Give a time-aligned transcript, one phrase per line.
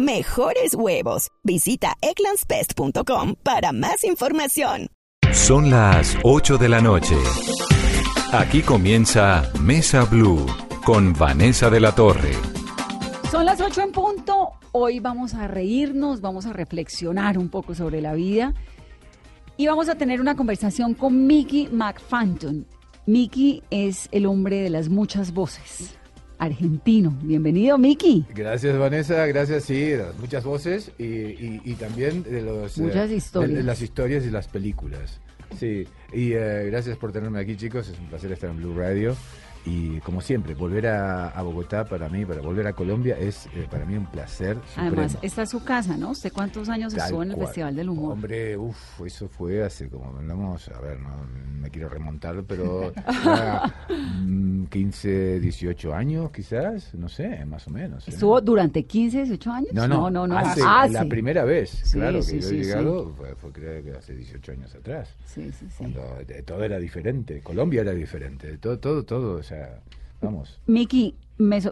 [0.00, 1.28] Mejores huevos.
[1.44, 4.86] Visita egglandsbest.com para más información.
[5.30, 7.16] Son las 8 de la noche.
[8.32, 10.46] Aquí comienza Mesa Blue
[10.86, 12.32] con Vanessa de la Torre.
[13.30, 14.52] Son las 8 en punto.
[14.72, 18.54] Hoy vamos a reírnos, vamos a reflexionar un poco sobre la vida
[19.58, 22.66] y vamos a tener una conversación con Mickey McFanton.
[23.04, 25.99] Mickey es el hombre de las muchas voces
[26.40, 27.16] argentino.
[27.22, 28.24] Bienvenido, Miki.
[28.34, 29.26] Gracias, Vanessa.
[29.26, 33.58] Gracias, sí, muchas voces y, también de, los, Muchas historias.
[33.58, 35.20] de, las historias y las películas.
[35.58, 37.88] Sí, y eh, gracias por tenerme aquí, chicos.
[37.88, 39.14] Es un placer estar en Blue Radio.
[39.64, 43.84] Y como siempre, volver a, Bogotá para mí, para volver a Colombia, es eh, para
[43.84, 44.56] mí un placer.
[44.76, 46.10] Además, esta es su casa, ¿no?
[46.10, 48.12] ¿Usted cuántos años estuvo en el Festival del Humor?
[48.12, 51.10] Hombre, uff, eso fue hace como, vamos a ver, no
[51.60, 52.92] me quiero remontar, pero
[54.70, 58.08] 15, 18 mm, años quizás, no sé, más o menos.
[58.08, 58.12] ¿eh?
[58.12, 59.72] ¿Estuvo durante 15, 18 años?
[59.72, 60.26] No, no, no.
[60.26, 64.52] no, hace, La primera vez, claro, que yo he llegado fue, creo que hace 18
[64.52, 65.14] años atrás.
[65.26, 65.76] Sí, sí, sí.
[65.78, 66.02] Cuando
[66.46, 69.80] todo era diferente, Colombia era diferente, todo, todo, todo sea,
[70.20, 70.60] vamos.
[70.66, 71.14] Miki,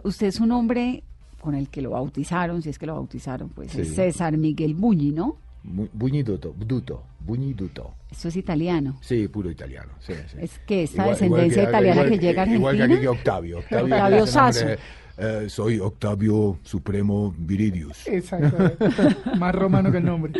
[0.03, 1.03] usted es un hombre
[1.41, 5.11] con el que lo bautizaron, si es que lo bautizaron, pues es César Miguel Buñi,
[5.11, 5.37] ¿no?
[5.63, 7.95] Buñi Duto, Duto, Buñi Duto.
[8.11, 8.97] Eso es italiano.
[9.01, 9.91] Sí, puro italiano.
[10.37, 12.71] Es que esta descendencia italiana que, llega a Argentina.
[12.71, 13.59] Igual que aquí que Octavio.
[13.59, 14.65] Octavio, Octavio Sasso.
[15.21, 18.07] Eh, soy Octavio Supremo Viridius.
[18.07, 18.55] Exacto,
[19.37, 20.31] más romano que el nombre.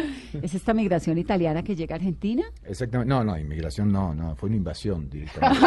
[0.42, 2.46] ¿Es esta migración italiana que llega a Argentina?
[2.64, 5.60] Exactamente, no, no, inmigración no, no, fue una invasión directamente.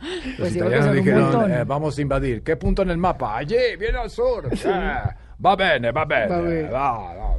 [0.00, 2.42] Los pues italianos dijeron, eh, vamos a invadir.
[2.42, 3.36] ¿Qué punto en el mapa?
[3.36, 4.48] Allí, viene al sur.
[4.64, 5.14] Ah,
[5.44, 6.62] va bene, va bene.
[6.68, 7.36] Va, va.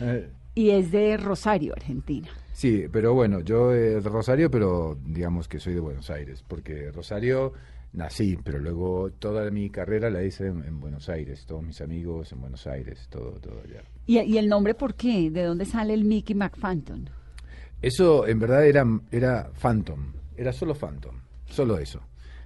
[0.00, 0.30] Eh.
[0.54, 2.28] Y es de Rosario, Argentina.
[2.52, 7.52] Sí, pero bueno, yo de Rosario, pero digamos que soy de Buenos Aires, porque Rosario
[7.92, 12.40] nací, pero luego toda mi carrera la hice en, Buenos Aires, todos mis amigos en
[12.40, 13.82] Buenos Aires, todo, todo allá.
[14.06, 15.30] ¿Y, el nombre por qué?
[15.30, 17.04] ¿De dónde sale el Mickey McPhantom?
[17.82, 22.00] Eso en verdad era, era Phantom, era solo Phantom, solo eso.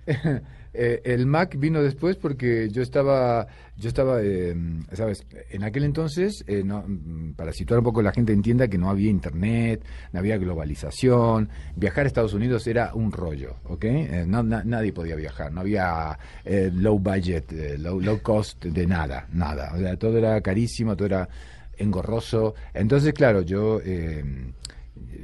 [0.73, 4.55] Eh, el Mac vino después porque yo estaba, yo estaba, eh,
[4.93, 8.79] sabes, en aquel entonces, eh, no, mm, para situar un poco la gente entienda que
[8.79, 13.85] no había internet, no había globalización, viajar a Estados Unidos era un rollo, ¿ok?
[14.27, 19.79] No, nadie podía viajar, no había low budget, low, low cost de nada, nada, o
[19.79, 21.29] sea, todo era carísimo, todo era
[21.77, 22.55] engorroso.
[22.75, 23.81] Entonces, claro, yo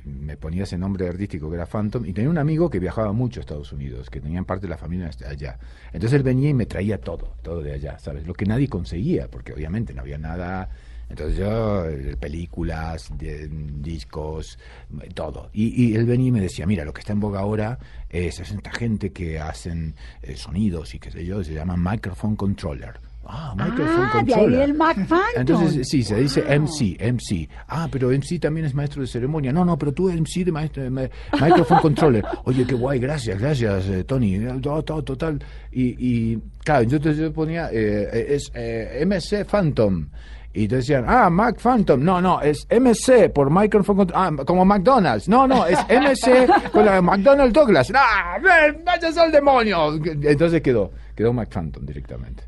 [0.06, 3.40] me ponía ese nombre artístico que era Phantom, y tenía un amigo que viajaba mucho
[3.40, 5.58] a Estados Unidos, que tenía parte de la familia allá.
[5.92, 8.26] Entonces él venía y me traía todo, todo de allá, ¿sabes?
[8.26, 10.68] Lo que nadie conseguía, porque obviamente no había nada.
[11.08, 14.58] Entonces yo, eh, películas, discos,
[15.14, 15.50] todo.
[15.52, 17.78] Y, él venía y me decía, mira, lo que está en boga ahora
[18.08, 23.00] es, esta gente que hacen eh, sonidos y qué sé yo, se llama microphone controller.
[23.28, 24.96] Ah, microphone ah, De ahí el Mac
[25.34, 27.48] Entonces, sí, se dice MC, MC.
[27.68, 29.52] Ah, pero MC también es maestro de ceremonia.
[29.52, 32.24] No, no, pero tú MC de maestro de microphone controller.
[32.44, 34.38] Oye, qué guay, gracias, gracias, eh, Tony.
[34.60, 35.42] Todo, todo, total.
[35.72, 40.06] Y, y claro, entonces yo ponía, eh, es eh, MC Phantom.
[40.56, 42.02] Y te decían, ah, Mac Phantom.
[42.02, 44.40] No, no, es MC por Microphone Controller.
[44.40, 45.28] Ah, como McDonald's.
[45.28, 47.92] No, no, es MC con la McDonald's Douglas.
[47.94, 48.38] ¡Ah!
[48.82, 49.94] ¡Vayas al demonio!
[49.94, 52.44] Entonces quedó, quedó Mac Phantom directamente.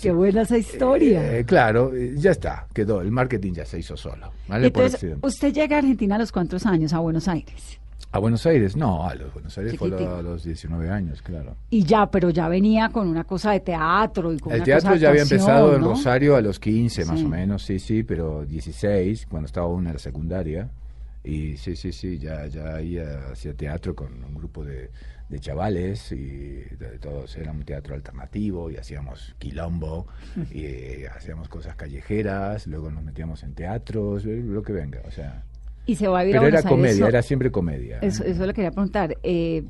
[0.00, 1.38] Qué buena esa historia.
[1.38, 4.32] Eh, claro, ya está, quedó, el marketing ya se hizo solo.
[4.48, 7.78] Entonces, usted llega a Argentina a los cuántos años, a Buenos Aires.
[8.10, 8.74] ¿A Buenos Aires?
[8.74, 11.56] No, a los Buenos Aires fue a los 19 años, claro.
[11.68, 15.10] Y ya, pero ya venía con una cosa de teatro y con El teatro ya
[15.10, 19.46] había empezado en Rosario a los 15 más o menos, sí, sí, pero 16, cuando
[19.46, 20.70] estaba aún en la secundaria.
[21.22, 24.90] Y sí, sí, sí, ya, ya ahí hacía teatro con un grupo de,
[25.28, 26.16] de chavales y
[26.78, 30.06] de, todos era un teatro alternativo y hacíamos quilombo
[30.50, 35.44] y hacíamos cosas callejeras, luego nos metíamos en teatros, lo que venga, o sea.
[35.86, 37.98] Y se va a Pero era comedia, era siempre comedia.
[38.00, 39.16] Eso, eso le quería preguntar.
[39.22, 39.64] Eh,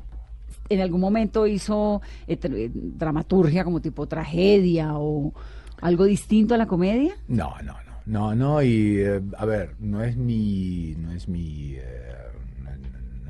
[0.67, 5.33] ¿En algún momento hizo eh, eh, dramaturgia como tipo tragedia o
[5.81, 7.15] algo distinto a la comedia?
[7.27, 7.89] No, no, no.
[8.05, 9.03] No, no, y
[9.37, 11.77] a ver, no es mi, no es mi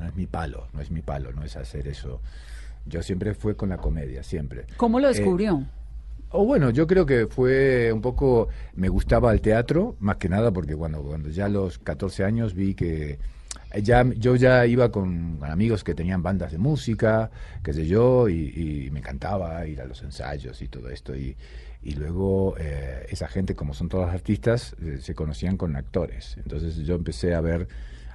[0.00, 2.20] no es mi palo, no es mi palo, no es hacer eso.
[2.86, 4.64] Yo siempre fue con la comedia, siempre.
[4.76, 5.64] ¿Cómo lo eh, descubrió?
[6.30, 10.50] O bueno, yo creo que fue un poco, me gustaba el teatro, más que nada
[10.50, 13.18] porque cuando, cuando ya a los 14 años vi que
[13.82, 17.30] ya yo ya iba con amigos que tenían bandas de música,
[17.62, 21.14] qué sé yo, y, y me encantaba ir a los ensayos y todo esto.
[21.14, 21.36] Y,
[21.82, 26.36] y luego eh, esa gente, como son todos artistas, eh, se conocían con actores.
[26.36, 27.68] Entonces yo empecé a ver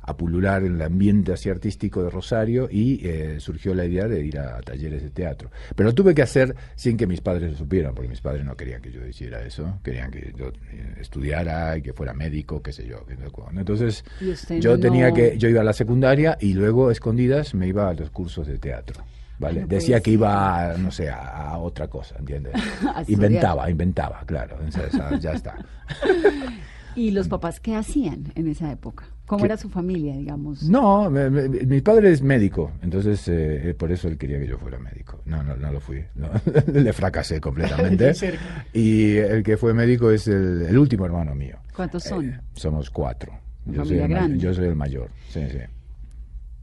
[0.05, 4.23] a pulular en el ambiente así artístico de Rosario y eh, surgió la idea de
[4.23, 5.49] ir a, talleres de teatro.
[5.75, 8.55] Pero lo tuve que hacer sin que mis padres lo supieran, porque mis padres no
[8.55, 12.71] querían que yo hiciera eso, querían que yo eh, estudiara y que fuera médico, qué
[12.71, 13.03] sé yo.
[13.55, 14.03] Entonces
[14.59, 18.11] yo tenía que, yo iba a la secundaria y luego escondidas me iba a los
[18.11, 19.03] cursos de teatro.
[19.39, 19.65] ¿vale?
[19.65, 22.53] Decía que iba, no sé, a, otra cosa, ¿entiendes?
[23.07, 24.57] inventaba, inventaba, claro,
[25.19, 25.55] ya está.
[26.95, 29.06] ¿Y los papás qué hacían en esa época?
[29.25, 30.63] ¿Cómo era su familia, digamos?
[30.63, 35.21] No, mi padre es médico, entonces eh, por eso él quería que yo fuera médico.
[35.25, 36.03] No, no, no lo fui.
[36.74, 38.13] le fracasé completamente.
[38.74, 41.57] y el que fue médico es el, último hermano mío.
[41.75, 42.30] ¿Cuántos son?
[42.30, 43.33] Eh, somos cuatro.
[43.65, 45.09] Yo soy, el, yo soy el mayor.
[45.30, 45.57] Sí, sí.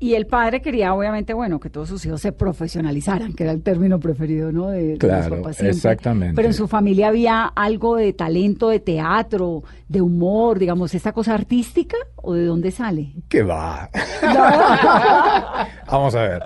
[0.02, 3.62] Y el padre quería, obviamente, bueno, que todos sus hijos se profesionalizaran, que era el
[3.62, 4.70] término preferido, ¿no?
[4.70, 6.34] De, claro, los papás exactamente.
[6.34, 11.34] Pero en su familia había algo de talento, de teatro, de humor, digamos, ¿esta cosa
[11.34, 13.12] artística o de dónde sale?
[13.28, 13.88] ¿Qué va?
[15.86, 16.42] Vamos a ver.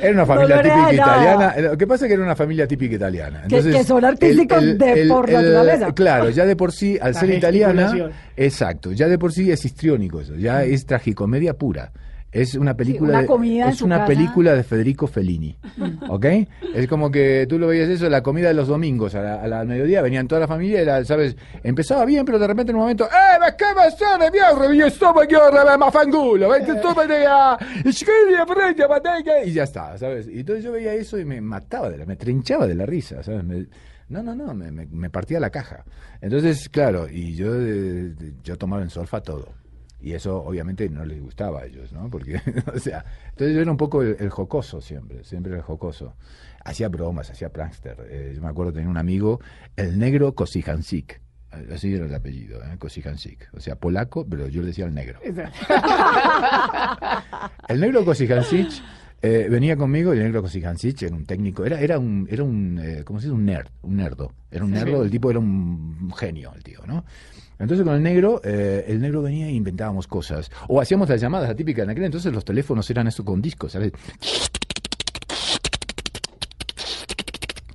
[0.00, 1.54] Era una familia típica italiana.
[1.62, 3.40] Lo que pasa es que era una familia típica italiana.
[3.42, 5.92] Entonces, que, son artísticos de por naturaleza.
[5.94, 7.92] Claro, ya de por sí, al ser italiana,
[8.36, 11.90] exacto, ya de por sí es histriónico eso, ya es tragicomedia pura.
[12.32, 13.26] Es una película,
[13.68, 15.56] es una película de Federico Fellini,
[16.08, 16.26] ¿ok?
[16.74, 20.00] es como que tú lo veías eso, la comida de los domingos a la, mediodía,
[20.00, 21.36] venían toda la familia, era, ¿sabes?
[21.64, 24.72] Empezaba bien, pero de repente en un momento, ¡eh, ma che va a mierda!
[24.72, 26.50] Io sto ma ma fangulo,
[29.44, 30.28] y ya está, ¿sabes?
[30.28, 33.24] Y entonces yo veía eso y me mataba, de la, me trinchaba de la risa,
[33.24, 33.42] ¿sabes?
[34.08, 35.84] no, no, no, me, me, partía la caja.
[36.20, 37.52] Entonces, claro, y yo,
[38.44, 39.60] yo tomaba en solfa todo
[40.00, 42.08] y eso obviamente no les gustaba a ellos, ¿no?
[42.08, 42.40] Porque,
[42.74, 46.14] o sea, entonces yo era un poco el, jocoso siempre, siempre el jocoso.
[46.64, 48.06] Hacía bromas, hacía prankster.
[48.08, 49.40] Eh, yo me acuerdo tenía un amigo,
[49.76, 51.20] el negro Kosihansik.
[51.72, 52.76] Así era el apellido, ¿eh?
[52.78, 53.48] Kosihansik.
[53.54, 55.18] O sea, polaco, pero yo le decía el negro.
[57.68, 58.70] el negro Kosihansik
[59.22, 62.80] eh, venía conmigo y el negro Kosihansik era un técnico, era, era un, era un,
[62.82, 63.34] eh, ¿cómo se dice?
[63.34, 64.32] Un nerd, un nerdo.
[64.50, 67.04] Era un nerdo, el tipo era un genio, el tío, ¿no?
[67.58, 70.50] Entonces con el negro, eh, el negro venía e inventábamos cosas.
[70.68, 73.72] O hacíamos las llamadas, la típica en aquel entonces los teléfonos eran eso con discos,
[73.72, 73.92] ¿sabes?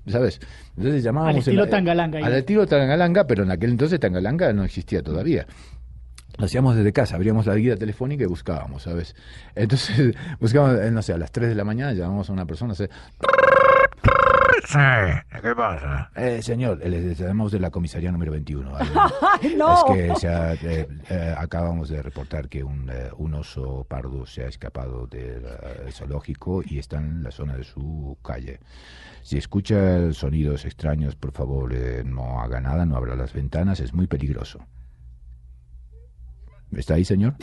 [0.07, 0.39] ¿Sabes?
[0.75, 1.35] Entonces llamábamos...
[1.35, 2.25] Al estilo Tangalanga.
[2.25, 5.45] Al estilo Tangalanga, pero en aquel entonces Tangalanga no existía todavía.
[6.37, 9.15] Lo hacíamos desde casa, abríamos la guía telefónica y buscábamos, ¿sabes?
[9.55, 12.73] Entonces buscábamos, eh, no sé, a las 3 de la mañana llamábamos a una persona.
[14.67, 14.79] Sí,
[15.41, 16.09] ¿qué pasa?
[16.15, 18.71] Eh, señor, les llamamos de la comisaría número 21.
[19.57, 19.93] no.
[19.93, 25.05] Es que eh, eh, acabamos de reportar que un, un, oso pardo se ha escapado
[25.07, 25.45] del
[25.91, 28.59] zoológico y está en la zona de su calle.
[29.21, 31.73] Si escucha sonidos extraños, por favor,
[32.05, 34.65] no haga nada, no abra las ventanas, es muy peligroso.
[36.71, 37.35] ¿Está ahí, señor?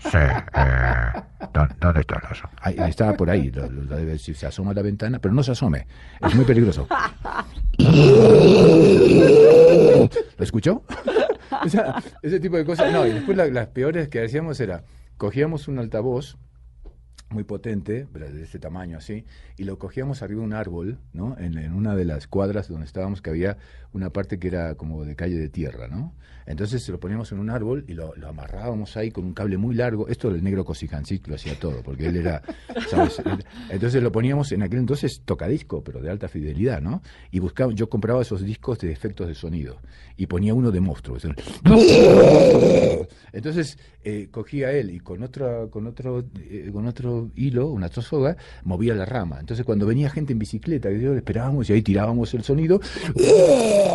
[0.00, 0.18] sí.
[0.18, 1.22] Eh,
[1.52, 2.48] ¿dónde, está el oso?
[2.60, 3.52] Ahí, está por ahí.
[4.18, 5.86] si se asoma a la ventana, pero no se asome.
[6.20, 6.86] Es muy peligroso.
[7.78, 10.82] ¿Lo escuchó?
[12.22, 12.92] ese tipo de cosas.
[12.92, 14.84] No, y después las peores que hacíamos era,
[15.16, 16.36] cogíamos un altavoz
[17.32, 19.24] muy potente, de este tamaño así,
[19.56, 21.36] y lo cogíamos arriba de un árbol, ¿no?
[21.38, 23.56] En, en, una de las cuadras donde estábamos, que había
[23.92, 26.14] una parte que era como de calle de tierra, ¿no?
[26.46, 30.08] Entonces lo poníamos en un árbol y lo, amarrábamos ahí con un cable muy largo.
[30.08, 32.42] Esto del negro Cosijancic lo hacía todo, porque él era,
[32.90, 33.22] ¿sabes?
[33.70, 37.02] Entonces lo poníamos en aquel entonces tocadisco, pero de alta fidelidad, ¿no?
[37.30, 39.78] Y buscaba, yo compraba esos discos de efectos de sonido
[40.16, 41.26] y ponía uno de monstruos.
[43.32, 48.36] Entonces eh, cogía él y con otro, con otro, eh, con otro hilo, una soga,
[48.64, 49.38] movía la rama.
[49.38, 52.80] Entonces cuando venía gente en bicicleta, yo esperábamos y ahí tirábamos el sonido,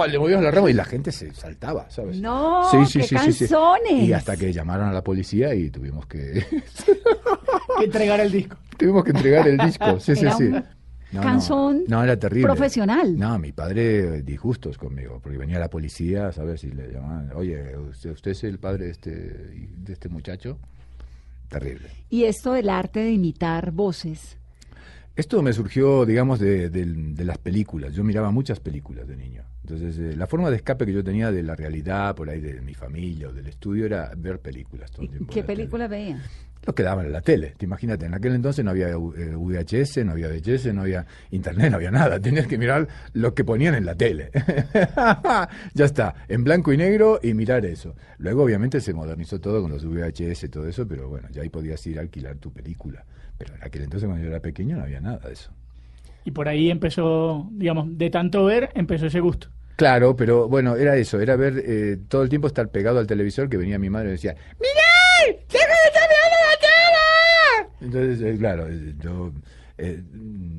[0.09, 2.19] le movíamos la rama y la gente se saltaba, ¿sabes?
[2.19, 4.03] No sí, sí, sí, canzones.
[4.03, 6.45] Y hasta que llamaron a la policía y tuvimos que...
[7.77, 8.57] que entregar el disco.
[8.77, 10.51] Tuvimos que entregar el disco, sí, sí, sí.
[11.11, 12.47] No, canción no, era terrible.
[12.47, 13.17] profesional.
[13.17, 17.77] No, mi padre disgustos conmigo, porque venía la policía a saber si le llamaban, oye,
[17.77, 20.59] ¿usted, usted es el padre de este, de este muchacho?
[21.47, 21.89] Terrible.
[22.09, 24.37] Y esto del arte de imitar voces.
[25.17, 27.93] Esto me surgió, digamos, de, de las películas.
[27.93, 29.43] Yo miraba muchas películas de niño.
[29.63, 32.61] Entonces, eh, la forma de escape que yo tenía de la realidad, por ahí de
[32.61, 35.33] mi familia o del estudio, era ver películas todo el tiempo.
[35.33, 36.21] ¿Qué película veía?
[36.65, 37.53] los que daban en la tele.
[37.57, 41.71] Te imagínate, en aquel entonces no había eh, VHS, no había VHS, no había internet,
[41.71, 42.19] no había nada.
[42.21, 44.31] Tenías que mirar lo que ponían en la tele.
[45.73, 47.95] ya está, en blanco y negro y mirar eso.
[48.17, 51.49] Luego, obviamente, se modernizó todo con los VHS y todo eso, pero bueno, ya ahí
[51.49, 53.05] podías ir a alquilar tu película.
[53.37, 55.51] Pero en aquel entonces, cuando yo era pequeño, no había nada de eso.
[56.25, 59.49] Y por ahí empezó, digamos, de tanto ver, empezó ese gusto.
[59.77, 63.47] Claro, pero bueno, era eso, era ver eh, todo el tiempo estar pegado al televisor
[63.47, 65.39] que venía mi madre y decía, ¡Miguel!
[65.47, 67.69] ¡Deja de estar mirando la tele!
[67.81, 69.31] Entonces, eh, claro, eh, yo
[69.77, 70.01] eh,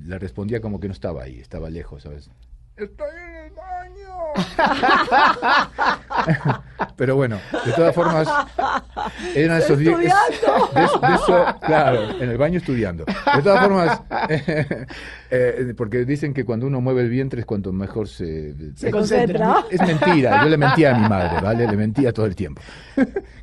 [0.07, 2.31] le respondía como que no estaba ahí, estaba lejos, ¿sabes?
[2.77, 4.35] ¡Estoy en el baño!
[6.97, 8.29] Pero bueno, de todas formas,
[9.35, 9.99] eran esos días.
[9.99, 13.05] De, de eso, claro, en el baño estudiando.
[13.05, 14.03] De todas formas,
[15.31, 18.55] eh, porque dicen que cuando uno mueve el vientre es cuanto mejor se.
[18.75, 19.65] Se concentra.
[19.71, 21.67] Es mentira, yo le mentía a mi madre, ¿vale?
[21.67, 22.63] Le mentía todo el tiempo.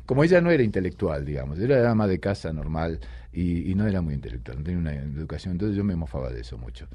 [0.04, 3.00] Como ella no era intelectual, digamos, era ama de casa normal
[3.36, 6.40] y, y no era muy intelectual, no tenía una educación, entonces yo me mofaba de
[6.40, 6.88] eso mucho.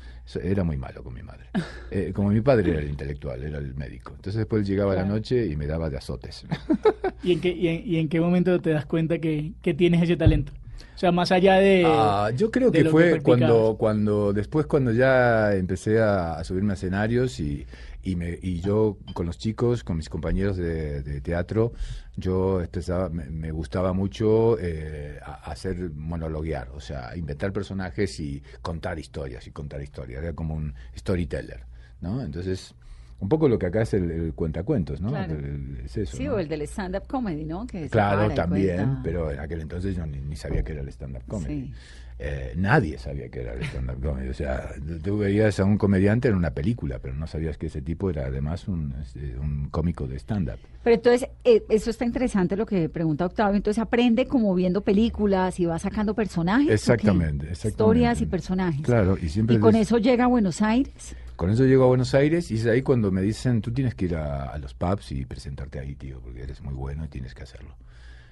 [0.44, 1.46] Era muy malo con mi madre.
[1.94, 4.14] Eh, como mi padre era el intelectual, era el médico.
[4.16, 5.16] Entonces después llegaba la Claro.
[5.16, 6.46] noche y me daba de azotes.
[7.24, 10.02] ¿Y en qué, y en, y en qué momento te das cuenta que, que tienes
[10.02, 10.54] ese talento?
[10.96, 11.84] O sea, más allá de...
[11.86, 16.76] Ah, yo creo que fue cuando, cuando después cuando ya empecé a, a subirme a
[16.76, 17.66] escenarios y,
[18.04, 21.74] y, me, y yo con los chicos, con mis compañeros de, de teatro,
[22.16, 29.00] yo empezaba, me, me gustaba mucho eh, hacer monologuear, o sea, inventar personajes y contar
[29.00, 31.64] historias y contar historias, era como un storyteller,
[32.02, 32.22] ¿no?
[32.22, 32.74] Entonces,
[33.20, 35.10] un poco lo que acá es el, el cuentacuentos, ¿no?
[35.10, 35.36] Claro.
[35.36, 36.34] El- es eso, Sí, ¿no?
[36.34, 37.68] o el del stand-up comedy, ¿no?
[37.68, 41.24] Que Claro, también, pero en aquel entonces yo ni, ni sabía que era el stand-up
[41.28, 41.68] comedy.
[41.68, 41.74] Sí.
[42.24, 44.30] Eh, nadie sabía que era el stand-up comedy.
[44.30, 47.82] O sea, tú veías a un comediante en una película, pero no sabías que ese
[47.82, 50.60] tipo era además un, este, un cómico de stand-up.
[50.84, 53.56] Pero entonces, eh, eso está interesante lo que pregunta Octavio.
[53.58, 56.70] Entonces aprende como viendo películas y va sacando personajes.
[56.70, 57.70] Exactamente, exactamente.
[57.70, 58.82] Historias y personajes.
[58.86, 61.16] Claro, y siempre Y con les- eso llega a Buenos Aires.
[61.36, 64.06] Con eso llego a Buenos Aires y es ahí cuando me dicen, tú tienes que
[64.06, 67.34] ir a, a los pubs y presentarte ahí, tío, porque eres muy bueno y tienes
[67.34, 67.76] que hacerlo.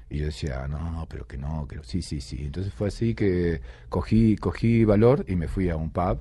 [0.09, 1.83] Y yo decía, no, pero que no, que no".
[1.83, 2.37] sí, sí, sí.
[2.45, 6.19] Entonces fue así que cogí, cogí valor y me fui a un pub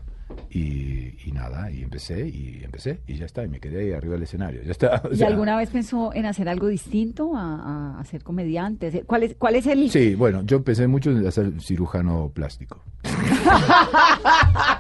[0.51, 4.13] y, y nada, y empecé, y empecé, y ya está, y me quedé ahí arriba
[4.13, 5.01] del escenario, ya está.
[5.11, 8.89] o ¿Y alguna vez pensó en hacer algo distinto a, a- a ser comediante?
[8.89, 9.89] Hacer- ¿Cuál es, cuál es el...?
[9.91, 12.79] Sí, bueno, yo pensé mucho en hacer cirujano plástico.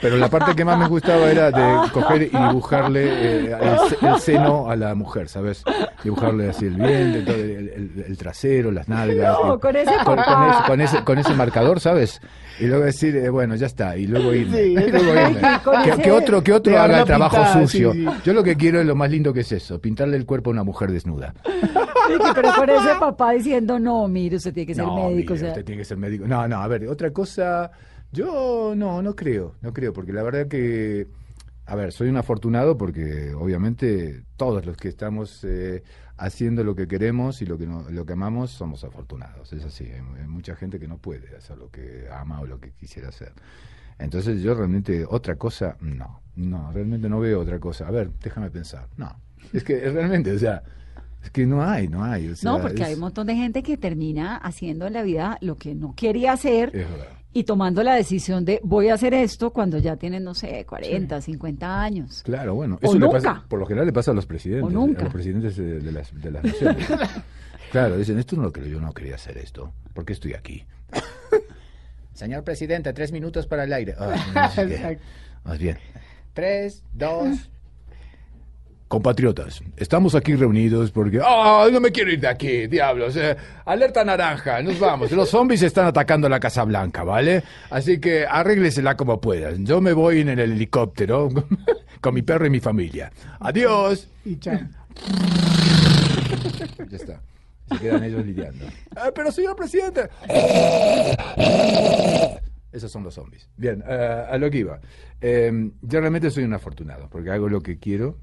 [0.00, 3.56] Pero la parte que más me gustaba era de coger y dibujarle eh,
[4.00, 5.64] el, el seno a la mujer, ¿sabes?
[6.04, 9.36] Dibujarle así el vientre, todo el, el- el trasero, las nalgas.
[9.44, 10.50] No, y- con ese con, papá.
[10.60, 12.20] ese, con, ese, con ese marcador, ¿sabes?
[12.60, 14.56] Y luego decir, eh, bueno, ya está, y luego irme.
[14.56, 15.40] Sí, y luego irme.
[15.64, 17.92] con Que, ese- que otro, que otro haga el trabajo pintada, sucio.
[17.92, 18.12] sí, sí.
[18.24, 20.52] Yo lo que quiero es lo más lindo que es eso, pintarle el cuerpo a
[20.52, 21.34] una mujer desnuda.
[22.08, 25.32] Pero con ese papá diciendo, no, mire, usted tiene que ser no, médico.
[25.32, 26.24] mire, o sea, usted tiene que ser médico.
[26.26, 27.70] No, no, a ver, otra cosa,
[28.12, 31.06] yo no, no creo, no creo, porque la verdad que,
[31.66, 35.82] a ver, soy un afortunado porque obviamente todos los que estamos eh,
[36.16, 39.84] haciendo lo que queremos y lo que no, lo que amamos somos afortunados, es así,
[39.84, 43.08] hay, hay mucha gente que no puede hacer lo que ama o lo que quisiera
[43.10, 43.32] hacer.
[43.98, 47.88] Entonces yo realmente otra cosa, no, no, realmente no veo otra cosa.
[47.88, 48.86] A ver, déjame pensar.
[48.96, 49.14] No,
[49.52, 50.62] es que realmente, o sea,
[51.22, 52.28] es que no hay, no hay.
[52.28, 55.02] o sea, no, porque es- hay un montón de gente que termina haciendo en la
[55.02, 57.17] vida lo que no quería hacer es verdad.
[57.32, 61.20] Y tomando la decisión de voy a hacer esto cuando ya tienen, no sé, 40,
[61.20, 62.22] 50 años.
[62.24, 63.12] Claro, bueno, O eso le nunca.
[63.18, 65.00] pasa, por lo general le pasa a los presidentes, O nunca.
[65.00, 66.86] a los presidentes de, de las, de las naciones.
[67.70, 70.64] claro, dicen, esto no lo que yo no quería hacer esto, ¿por qué estoy aquí?
[72.14, 73.94] Señor presidente, tres minutos para el aire.
[74.00, 74.74] Ah, no sé qué.
[74.74, 75.04] Exacto.
[75.44, 75.78] Más bien.
[76.34, 77.50] Tres, dos.
[78.88, 81.20] Compatriotas, estamos aquí reunidos porque...
[81.22, 81.66] ¡Ah!
[81.70, 83.16] no me quiero ir de aquí, diablos!
[83.16, 85.12] eh, alerta naranja, nos vamos.
[85.12, 87.42] Los zombies están atacando la Casa Blanca, ¿vale?
[87.68, 89.66] Así que arréglesela como puedan.
[89.66, 91.28] Yo me voy en el helicóptero
[92.00, 93.12] con mi perro y mi familia.
[93.40, 94.08] ¡Adiós!
[94.24, 94.58] Y chao.
[96.90, 97.20] Ya está.
[97.70, 98.64] Se quedan ellos lidiando.
[98.96, 100.08] "Ah, pero señor presidente.
[102.72, 103.50] Esos son los zombies.
[103.54, 104.80] Bien, eh, a lo que iba.
[105.20, 108.16] Eh, yo realmente soy un afortunado porque hago lo que quiero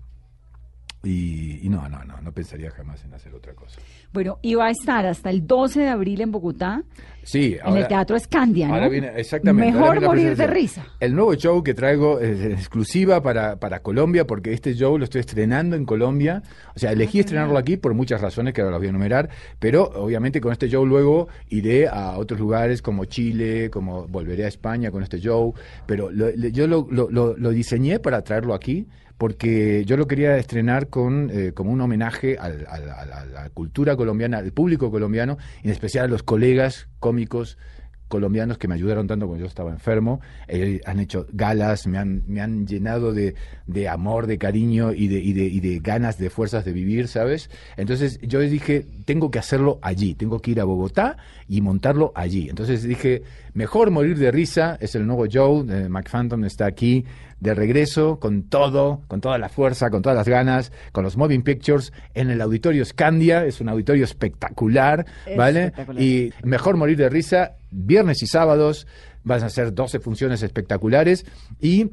[1.05, 3.79] y, y no, no, no, no pensaría jamás en hacer otra cosa.
[4.11, 6.83] Bueno, y va a estar hasta el 12 de abril en Bogotá.
[7.23, 8.75] Sí, en el Teatro Escandia, ¿no?
[8.75, 9.71] Ahora viene, exactamente.
[9.71, 10.85] ahora Mejor viene la morir de risa.
[10.99, 15.21] El nuevo show que traigo es exclusiva para, para Colombia, porque este show lo estoy
[15.21, 16.43] estrenando en Colombia.
[16.75, 19.85] O sea, elegí estrenarlo aquí por muchas razones que ahora las voy a enumerar, pero
[19.95, 24.91] obviamente con este show luego iré a otros lugares como Chile, como volveré a España
[24.91, 25.53] con este show,
[25.87, 30.89] pero lo- yo lo- lo- lo diseñé para traerlo aquí porque yo lo quería estrenar
[30.89, 36.05] con eh, como un homenaje al- a la- cultura colombiana, al público colombiano, en especial
[36.05, 37.57] a los colegas cómicos
[38.07, 40.21] colombianos que me ayudaron tanto cuando yo estaba enfermo.
[40.47, 43.33] Eh, han hecho galas, me han, me han llenado de,
[43.65, 47.07] de amor, de cariño y de, y, de, y de ganas, de fuerzas de vivir,
[47.07, 47.49] ¿sabes?
[47.77, 51.17] Entonces yo dije, tengo que hacerlo allí, tengo que ir a Bogotá
[51.47, 52.47] y montarlo allí.
[52.49, 57.05] Entonces dije, mejor morir de risa, es el nuevo Joe, eh, McPhantom está aquí
[57.39, 61.43] de regreso con todo, con toda la fuerza, con todas las ganas, con los Moving
[61.43, 65.05] Pictures en el auditorio Scandia, es un auditorio espectacular,
[65.37, 65.65] ¿vale?
[65.65, 66.01] Espectacular.
[66.01, 68.87] Y mejor morir de risa, viernes y sábados,
[69.23, 71.25] van a ser 12 funciones espectaculares
[71.59, 71.91] y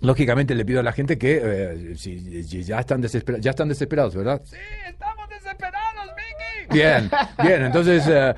[0.00, 3.68] lógicamente le pido a la gente que eh, si, si ya están desesperados, ya están
[3.68, 4.40] desesperados, ¿verdad?
[4.44, 4.56] Sí,
[4.88, 5.19] estamos.
[6.72, 7.10] Bien,
[7.42, 8.32] bien, entonces eh,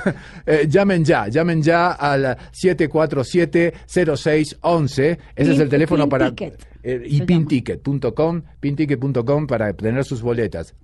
[0.46, 7.02] eh, llamen ya, llamen ya al 747-0611, ese es el teléfono Pin para Ticket, eh,
[7.06, 10.74] y pinticket.com, pinticket.com para obtener sus boletas.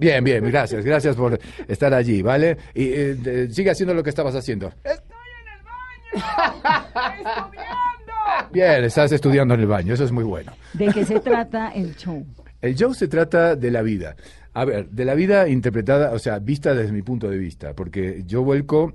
[0.00, 2.56] Bien, bien, gracias, gracias por estar allí, ¿vale?
[2.72, 4.68] Y eh, de- sigue haciendo lo que estabas haciendo.
[4.84, 7.18] Estoy en el baño.
[7.18, 8.52] estudiando.
[8.52, 10.52] Bien, estás estudiando en el baño, eso es muy bueno.
[10.74, 12.24] ¿De qué se trata el show?
[12.60, 14.14] El show se trata de la vida.
[14.58, 18.24] A ver, de la vida interpretada, o sea, vista desde mi punto de vista, porque
[18.26, 18.92] yo vuelco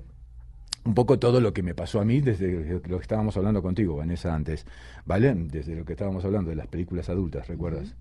[0.86, 3.96] un poco todo lo que me pasó a mí desde lo que estábamos hablando contigo,
[3.96, 4.66] Vanessa, antes,
[5.06, 5.32] ¿vale?
[5.34, 7.94] Desde lo que estábamos hablando de las películas adultas, ¿recuerdas?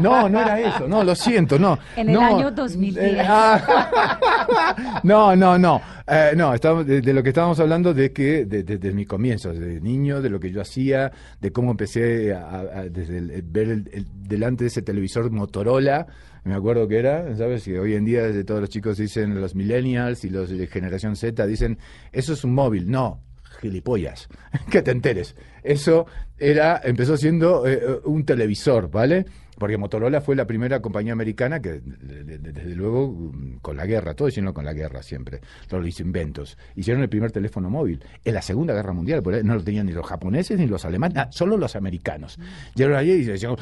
[0.00, 1.78] No, no era eso, no, lo siento, no.
[1.96, 2.22] En el no.
[2.22, 3.04] año 2010.
[3.14, 8.10] Eh, ah, no, no, no, eh, no, estábamos- de, de lo que estábamos hablando de
[8.12, 11.72] que de- de- desde mi comienzo, de niño, de lo que yo hacía, de cómo
[11.72, 16.06] empecé a, a- desde el- ver el- el- delante de ese televisor Motorola,
[16.48, 17.64] me acuerdo que era, ¿sabes?
[17.64, 21.14] Que hoy en día de todos los chicos dicen, los millennials y los de generación
[21.16, 21.78] Z dicen,
[22.12, 23.20] eso es un móvil, no,
[23.60, 24.28] gilipollas,
[24.70, 25.36] que te enteres.
[25.62, 26.06] Eso
[26.38, 29.26] era, empezó siendo eh, eh, un televisor, ¿vale?
[29.58, 33.76] Porque Motorola fue la primera compañía americana que, de- de- de- desde luego, mm, con
[33.76, 36.56] la guerra, todo hicieron con la guerra siempre, todos los inventos.
[36.76, 39.92] Hicieron el primer teléfono móvil en la Segunda Guerra Mundial, por no lo tenían ni
[39.92, 42.38] los japoneses ni los alemanes, solo los americanos.
[42.76, 43.56] Llegaron allí y decían,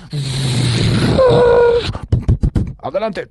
[2.87, 3.28] Adelante.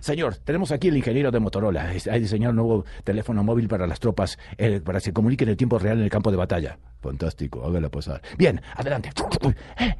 [0.00, 1.92] Señor, tenemos aquí el ingeniero de Motorola.
[1.94, 5.48] Es- Ha diseñado un nuevo teléfono móvil para las tropas, eh, para que se comuniquen
[5.48, 6.78] en tiempo real en el campo de batalla.
[7.00, 8.22] Fantástico, hágala pasar.
[8.38, 9.10] Bien, adelante.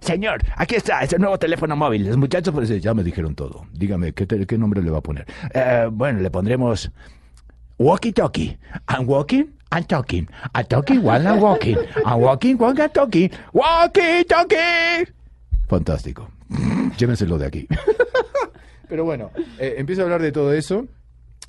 [0.00, 2.06] Señor, aquí está, es el nuevo teléfono móvil.
[2.06, 3.66] Los muchachos, pues, ya me dijeron todo.
[3.72, 5.26] Dígame, ¿qué, te- qué nombre le va a poner?
[5.54, 6.90] Eh, bueno, le pondremos
[7.78, 8.56] walkie talkie.
[8.88, 10.28] I'm walking, I'm talking.
[10.54, 11.76] I'm talking while I'm walking.
[12.04, 13.30] I'm walking while I'm talking.
[13.52, 15.08] Walkie talkie.
[15.68, 16.28] Fantástico.
[16.98, 17.66] Llévenselo de aquí.
[18.92, 20.86] Pero bueno, eh, empiezo a hablar de todo eso.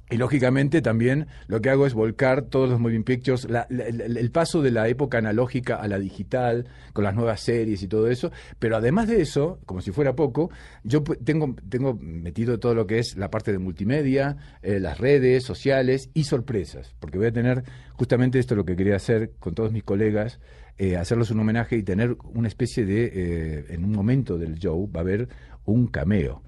[0.10, 4.16] Y lógicamente también lo que hago es volcar todos los moving pictures, la- la- el,
[4.16, 8.08] el paso de la época analógica a la digital, con las nuevas series y todo
[8.08, 8.32] eso.
[8.60, 10.52] Pero además de eso, como si fuera poco,
[10.86, 15.44] yo tengo, tengo metido todo lo que es la parte de multimedia, eh, las redes
[15.44, 16.96] sociales y sorpresas.
[17.02, 20.40] Porque voy a tener justamente esto lo que quería hacer con todos mis colegas,
[20.78, 24.90] eh, hacerles un homenaje y tener una especie de, eh, en un momento del show,
[24.90, 25.28] va a haber
[25.66, 26.42] un cameo.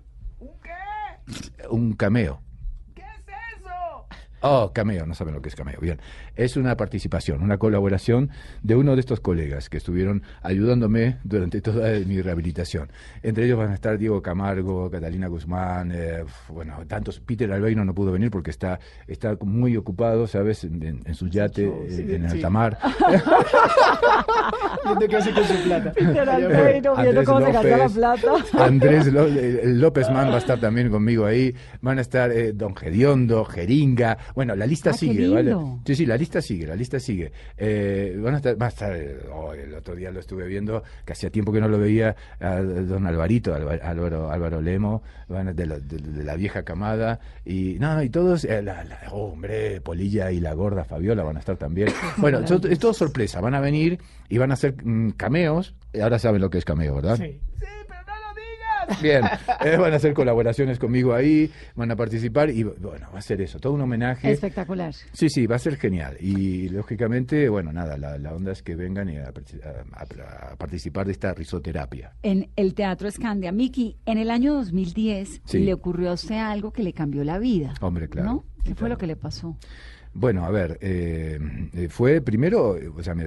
[1.69, 2.44] ¿Un cameo.
[4.47, 5.79] Oh, cameo, no saben lo que es cameo.
[5.81, 5.99] Bien,
[6.35, 8.29] es una participación, una colaboración
[8.61, 12.91] de uno de estos colegas que estuvieron ayudándome durante toda mi rehabilitación.
[13.23, 17.19] Entre ellos van a estar Diego Camargo, Catalina Guzmán, eh, bueno, tantos.
[17.21, 20.63] Peter Albeino no pudo venir porque está, está muy ocupado, ¿sabes?
[20.63, 22.35] En, en- en su yate, Sí, eh, en sí.
[22.35, 22.77] alta mar.
[24.85, 25.91] Viendo qué hace con su plata.
[25.91, 27.03] Peter Ya Albeiro, fue.
[27.03, 27.93] viendo cómo se gasta la López.
[27.95, 28.39] plata.
[28.65, 31.55] Andrés Ló- eh, López Man va a estar también conmigo ahí.
[31.81, 34.17] Van a estar eh, Don Gediondo, Jeringa.
[34.35, 35.55] Bueno, la lista Ah, sigue, ¿vale?
[35.85, 37.31] Sí, sí, la lista sigue, la lista sigue.
[37.57, 38.93] Eh, van a estar, va a estar,
[39.33, 42.57] oh, el otro día lo estuve viendo, que hacía tiempo que no lo veía, a
[42.61, 47.19] Don Alvarito, Alva- Álvaro, Álvaro Lemo, van a- de, la, de- de la vieja camada.
[47.45, 51.37] Y no, y todos, eh, la, la- oh, hombre, Polilla y la gorda Fabiola van
[51.37, 51.87] a estar también.
[52.17, 55.75] Bueno, so- es todo sorpresa, van a venir y van a hacer mm, cameos.
[56.01, 57.15] Ahora saben lo que es cameo, ¿verdad?
[57.17, 57.39] Sí.
[59.01, 59.23] Bien,
[59.63, 63.41] eh, van a hacer colaboraciones conmigo ahí, van a participar y bueno, va a ser
[63.41, 64.31] eso, todo un homenaje.
[64.31, 64.93] Espectacular.
[65.13, 66.17] Sí, sí, va a ser genial.
[66.19, 71.05] Y lógicamente, bueno, nada, la, la onda es que vengan y a, a- a participar
[71.05, 72.13] de esta risoterapia.
[72.23, 73.51] En el Teatro Escandia.
[73.51, 75.59] Miki, en el año 2010 Sí.
[75.59, 77.73] le ocurrió a usted algo que le cambió la vida.
[77.81, 78.29] Hombre, claro.
[78.29, 78.45] ¿No?
[78.63, 79.57] ¿Qué fue lo que le pasó?
[80.17, 81.37] Bueno, a ver, eh,
[81.73, 83.25] eh, fue primero, o sea, me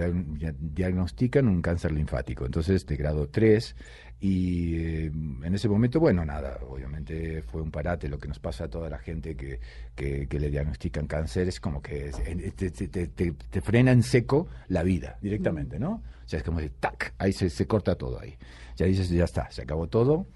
[0.58, 3.76] diagnostican un cáncer linfático, entonces de grado 3,
[4.20, 5.04] y eh,
[5.44, 8.88] en ese momento, bueno, nada, obviamente fue un parate, lo que nos pasa a toda
[8.88, 9.60] la gente que,
[9.94, 12.22] que, que le diagnostican cáncer, es como que es-
[12.56, 15.90] te- te- te- te frena en seco la vida directamente, ¿no?
[16.24, 18.34] O sea, es como de tac, ahí se, se corta todo ahí.
[18.76, 20.26] Ya dices, ya está, se acabó todo,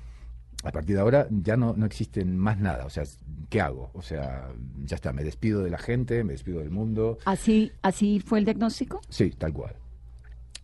[0.62, 2.86] a partir de ahora ya no, no existen más nada.
[2.86, 3.04] O sea,
[3.50, 3.90] ¿qué hago?
[3.94, 4.48] O sea,
[4.84, 7.18] ya está, me despido de la gente, me despido del mundo.
[7.24, 9.00] ¿Así, así fue el diagnóstico?
[9.08, 9.74] Sí, tal cual.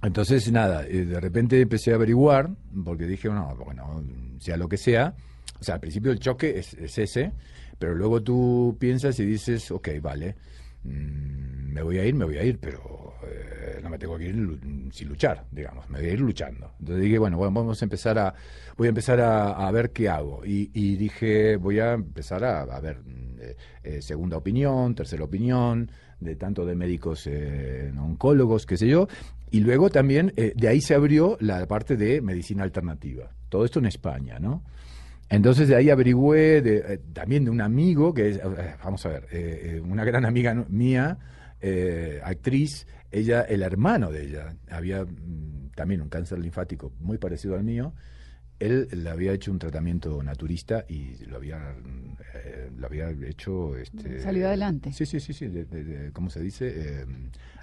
[0.03, 2.51] Entonces, nada, eh, de repente empecé a averiguar,
[2.85, 4.05] porque dije, no, bueno,
[4.39, 5.15] sea lo que sea.
[5.61, 7.33] O sea, al principio el choque es, es ese,
[7.79, 10.37] pero luego tú piensas y dices, ok, vale,
[10.85, 14.27] mm, me voy a ir, me voy a ir, pero eh, no me tengo que
[14.27, 14.61] ir
[14.93, 16.73] sin luchar, digamos, me voy a ir luchando.
[16.81, 18.35] Entonces dije, bueno, vamos a empezar a,
[18.77, 20.43] voy a empezar a, ver qué hago.
[20.45, 26.37] Y, dije, voy a empezar a, ver mm, eh, eh, segunda opinión, tercera opinión, de
[26.37, 27.29] tanto de médicos
[27.97, 29.09] oncólogos, qué sé yo.
[29.51, 33.31] Y luego también de ahí se abrió la parte de medicina alternativa.
[33.49, 34.63] Todo esto en España, ¿no?
[35.31, 39.11] Entonces de ahí averigüé de, eh, también de un amigo que es, eh, vamos a
[39.11, 41.19] ver, eh, eh, una gran amiga mía,
[41.61, 47.57] eh, actriz, ella, el hermano de ella, había mm, también un cáncer linfático muy parecido
[47.57, 47.95] al mío.
[48.61, 51.75] Él le había hecho un tratamiento naturista y lo había,
[52.35, 53.77] eh, lo había hecho...
[53.77, 54.93] Este, Salió adelante.
[54.93, 55.47] Sí, sí, sí, sí.
[55.47, 56.67] de- de- de- ¿Cómo se dice?
[57.03, 57.07] Eh,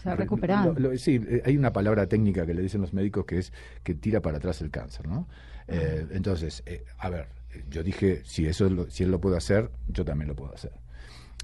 [0.02, 0.74] Se ha re- recuperado.
[0.74, 3.52] lo- lo- sí, hay una palabra técnica que le dicen los médicos que es
[3.84, 5.28] que tira para atrás el cáncer, ¿no?
[5.68, 7.28] Eh, entonces, eh, a ver,
[7.70, 10.72] yo dije, si eso lo- si él lo puede hacer, yo también lo puedo hacer.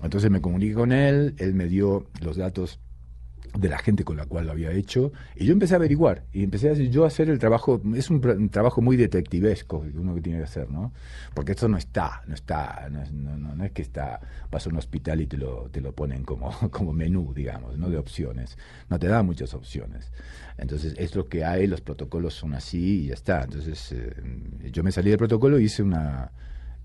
[0.03, 2.79] Entonces me comuniqué con él, él me dio los datos
[3.57, 6.43] de la gente con la cual lo había hecho y yo empecé a averiguar y
[6.43, 9.97] empecé a, yo a hacer el trabajo es un, tra- un trabajo muy detectivesco que
[9.97, 10.93] uno que tiene que hacer no
[11.33, 14.65] porque esto no está no está no es, no, no- no es que está vas
[14.65, 17.97] a un hospital y te lo te lo ponen como como menú digamos no de
[17.97, 18.57] opciones.
[18.89, 20.11] No te da muchas opciones.
[20.57, 23.43] Entonces es lo que hay los protocolos son así y ya está.
[23.43, 24.13] Entonces eh,
[24.71, 26.31] yo me salí del protocolo y hice una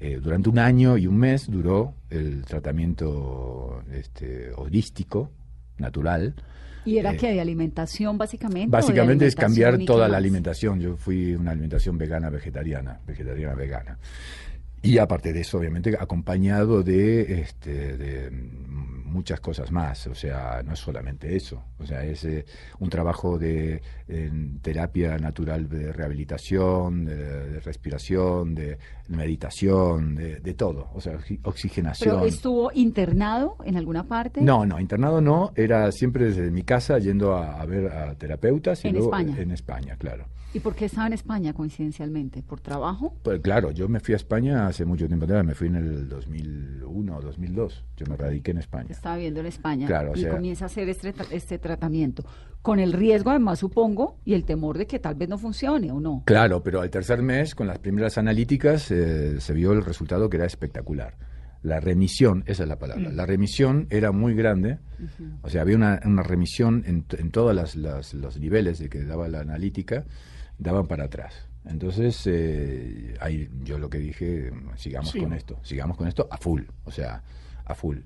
[0.01, 5.31] eh, durante un año y un mes duró el tratamiento este, holístico,
[5.79, 6.35] natural.
[6.85, 8.69] ¿Y era Eh, que de alimentación básicamente?
[8.69, 10.81] Básicamente es cambiar toda la alimentación.
[10.81, 13.99] Yo fui una alimentación vegana, vegetariana, vegetariana, vegana.
[14.83, 18.31] Y aparte de eso, obviamente, acompañado de, este, de
[19.17, 20.07] muchas cosas más.
[20.07, 21.63] O sea, no es solamente eso.
[21.79, 22.45] O sea, es eh,
[22.79, 30.55] un trabajo de en terapia natural de rehabilitación, de, de respiración, de meditación, de, de
[30.55, 30.89] todo.
[30.95, 32.15] O sea, oxi- oxigenación.
[32.17, 34.41] ¿Pero estuvo internado en alguna parte?
[34.43, 38.85] No, no, internado no, era siempre desde mi casa yendo a, a ver a terapeutas.
[38.85, 39.41] Y En luego, España.
[39.41, 40.27] En España, claro.
[40.57, 42.43] ¿Y por qué estaba en España coincidencialmente?
[42.43, 43.15] ¿Por trabajo?
[43.23, 47.15] Pues claro, yo me fui a España hace mucho tiempo me fui en el 2001
[47.15, 48.87] o 2002, yo me radiqué en España.
[48.89, 52.25] Estaba viviendo en España Claro, o y sea- comienza a hacer este, este tratamiento.
[52.63, 56.01] Con el riesgo, además, supongo, y el temor de que tal vez no funcione o
[56.01, 56.23] no.
[56.25, 60.39] Claro, pero al tercer mes, con las primeras analíticas, eh, se vio el resultado que
[60.39, 61.19] era espectacular.
[61.63, 64.79] La remisión, esa es la palabra, la remisión era muy grande,
[65.43, 69.05] o sea, había una, una remisión en, en todos las, las- los niveles de que
[69.05, 70.05] daba la analítica,
[70.59, 71.49] daban para atrás.
[71.65, 75.21] Entonces, eh, ahí yo lo que dije, sigamos Sí.
[75.21, 77.23] con esto, sigamos con esto a full, o sea,
[77.65, 77.99] a full.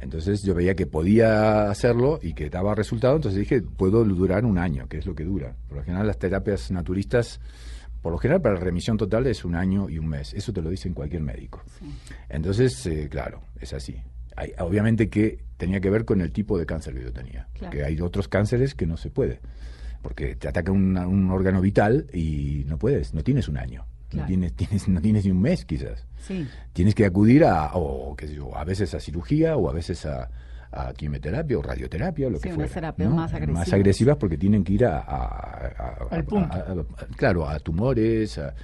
[0.00, 4.58] Entonces yo veía que podía hacerlo y que daba resultado, entonces dije, puedo durar un
[4.58, 5.56] año, que es lo que dura.
[5.68, 7.40] Por lo general las terapias naturistas,
[8.02, 10.62] por lo general para la remisión total es un año y un mes, eso te
[10.62, 11.62] lo dice cualquier médico.
[12.28, 14.00] Entonces, eh, claro, es así.
[14.36, 17.84] Hay- obviamente que tenía que ver con el tipo de cáncer que yo tenía, Claro.
[17.84, 19.40] hay otros cánceres que no se puede,
[20.02, 24.22] porque te ataca una- un órgano vital y no puedes, no tienes un año, Claro.
[24.22, 26.46] no, tienes, tienes, no tienes ni un mes quizás Sí.
[26.72, 30.06] tienes que acudir a, o, qué sé yo, a veces a cirugía o a veces
[30.06, 30.30] a,
[30.70, 32.68] a quimioterapia o radioterapia o lo Sí, que fuera.
[32.72, 33.16] terapias ¿no?
[33.16, 33.66] más agresivas.
[33.66, 36.86] Más agresivas porque tienen que ir a, a- a- Al punto.
[37.16, 38.54] claro, a tumores, a-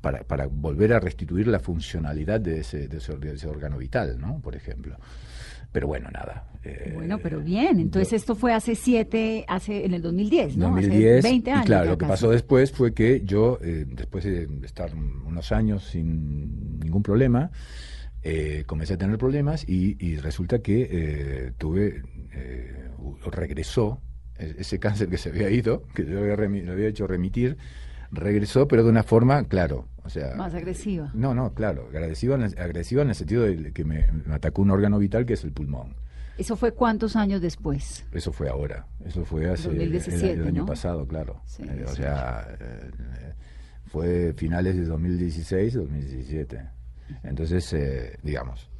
[0.00, 4.18] para, para volver a restituir la funcionalidad de ese, de ese, de ese órgano vital,
[4.18, 4.40] ¿no?
[4.40, 4.96] Por ejemplo.
[5.72, 6.46] Pero bueno, nada.
[6.64, 7.78] eh, Bueno, pero bien.
[7.80, 10.66] Entonces yo- esto fue hace siete, hace en el 2010, ¿no?
[10.70, 11.64] 2010, hace 20 años.
[11.64, 15.84] y claro, lo que pasó después fue que yo, eh, después de estar unos años
[15.84, 17.50] sin ningún problema,
[18.22, 22.02] eh, comencé a tener problemas y, y resulta que eh, tuve,
[22.34, 22.88] eh,
[23.30, 24.02] regresó
[24.38, 27.56] e- ese cáncer que se había ido, que yo había, remi- lo había hecho remitir,
[28.10, 30.34] regresó, pero de una forma, claro, o sea...
[30.36, 31.10] Más agresiva.
[31.14, 34.62] No, no, claro, agresiva en el, agresiva en el sentido de que me, me atacó
[34.62, 35.94] un órgano vital que es el pulmón.
[36.38, 38.06] ¿Eso fue cuántos años después?
[38.12, 40.66] Eso fue ahora, eso fue hace 2017, el, el año ¿no?
[40.66, 41.42] pasado, claro.
[41.44, 43.34] Sí, Eh, o sea, eh, eh,
[43.86, 46.62] fue finales de 2016, 2017.
[47.24, 48.70] Entonces, eh, digamos,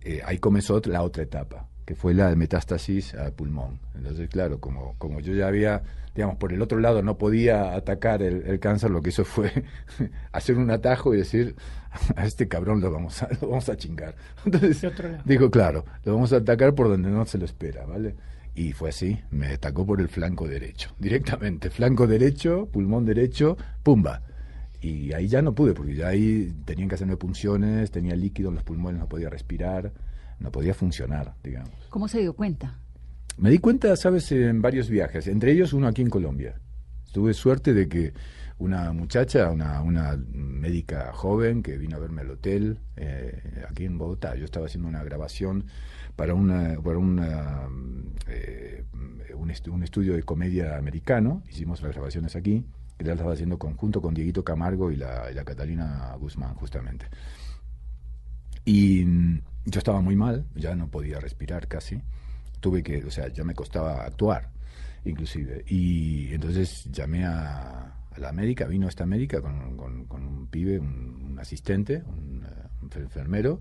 [0.00, 3.78] eh, ahí comenzó la otra etapa, que fue la de metástasis al pulmón.
[3.94, 5.82] Entonces, claro, como, como yo ya había,
[6.14, 9.64] digamos, por el otro lado no podía atacar el, el cáncer, lo que hizo fue
[10.32, 11.54] hacer un atajo y decir,
[12.16, 14.14] a este cabrón lo vamos a, lo vamos a chingar.
[14.44, 14.86] Entonces,
[15.24, 18.14] dijo, claro, lo vamos a atacar por donde no se lo espera, ¿vale?
[18.54, 24.22] Y fue así, me atacó por el flanco derecho, directamente, flanco derecho, pulmón derecho, pumba.
[24.82, 28.56] Y ahí ya no pude, porque ya ahí tenían que hacerme punciones, tenía líquido en
[28.56, 29.92] los pulmones, no podía respirar,
[30.40, 31.74] no podía funcionar, digamos.
[31.90, 32.79] ¿Cómo se dio cuenta?
[33.40, 36.60] Me di cuenta, sabes, en varios viajes, entre ellos uno aquí en Colombia.
[37.10, 38.12] Tuve suerte de que
[38.58, 43.96] una muchacha, una, una médica joven que vino a verme al hotel eh, aquí en
[43.96, 45.64] Bogotá, yo estaba haciendo una grabación
[46.16, 47.66] para, una, para una,
[48.28, 48.84] eh,
[49.34, 52.66] un, estu- un estudio de comedia americano, hicimos las grabaciones aquí,
[52.98, 57.06] que la estaba haciendo conjunto con Dieguito Camargo y la, y la Catalina Guzmán, justamente.
[58.66, 62.02] Y mm, yo estaba muy mal, ya no podía respirar casi.
[62.60, 64.50] Tuve que, o sea, ya me costaba actuar,
[65.04, 65.64] inclusive.
[65.66, 70.78] Y entonces llamé a, a la médica, vino esta médica con, con- con un pibe,
[70.78, 73.60] un, asistente, un, eh, enfermero,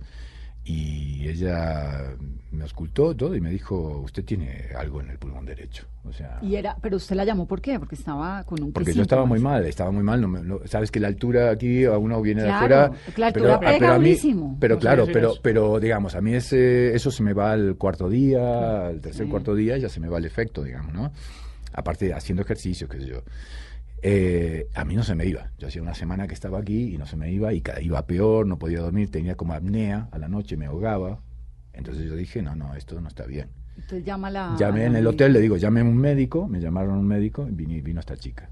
[0.70, 2.14] y ella
[2.52, 5.86] me auscultó todo y me dijo, usted tiene algo en el pulmón derecho.
[6.04, 7.80] O sea, Y era, pero usted la llamó ¿por qué?
[7.80, 10.22] Porque estaba con un porque ¿qué yo estaba muy mal, estaba muy mal.
[10.22, 12.92] No, me- no- Sabes que la altura aquí, a uno viene de afuera.
[13.18, 14.16] la altura pero, pega a mí,
[14.60, 18.08] pero No claro, pero, pero digamos, a mí ese, eso se me va al cuarto
[18.10, 19.32] día, al tercer Sí.
[19.32, 21.12] cuarto día, ya se me va el efecto, digamos, ¿no?
[21.74, 23.22] Aparte, haciendo ejercicio, qué sé yo.
[24.02, 25.52] Eh, a mí no se me iba.
[25.58, 28.06] Yo hacía una semana que estaba aquí y no se me iba y cada iba
[28.06, 31.22] peor, no podía dormir, tenía como apnea, a la noche me ahogaba.
[31.74, 33.50] Entonces yo dije, no, no, esto no está bien.
[33.76, 34.56] Entonces llama la...
[34.58, 37.48] Llamé en el hotel, le digo, llame a un médico, me llamaron a un médico
[37.48, 38.50] y vino, vino esta chica.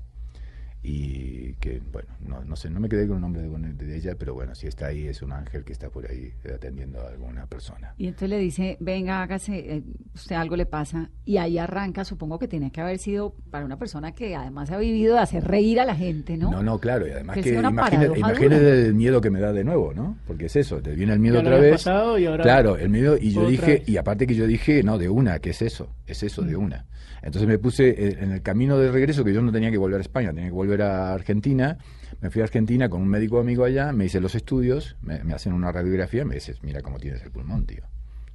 [0.83, 4.15] Y que, bueno, no, no sé, no me quedé con el nombre de, de ella,
[4.17, 7.45] pero bueno, si está ahí, es un ángel que está por ahí atendiendo a alguna
[7.47, 7.93] persona.
[7.97, 11.09] Y entonces le dice, venga, hágase, eh, usted algo le pasa.
[11.25, 14.77] Y ahí arranca, supongo que tiene que haber sido para una persona que además ha
[14.77, 16.51] vivido de hacer reír a la gente, ¿no?
[16.51, 19.63] No, no, claro, y además Que que, imagínate, imagínate el miedo que me da de
[19.63, 20.17] nuevo, ¿no?
[20.27, 21.71] Porque es eso, te viene el miedo otra vez.
[21.73, 23.89] pasado y ahora Claro, el miedo, y yo dije, vez.
[23.89, 25.89] y aparte que yo dije, no, de una, ¿qué es eso?
[26.05, 26.85] Es eso, de una.
[27.23, 29.97] Entonces me puse eh, en el camino de regreso, que yo no tenía que volver
[29.97, 31.77] a España, tenía que volver a Argentina.
[32.21, 35.33] Me fui a Argentina con un médico amigo allá, me hice los estudios, me, me
[35.33, 37.83] hacen una radiografía, me dices, mira cómo tienes el pulmón, tío.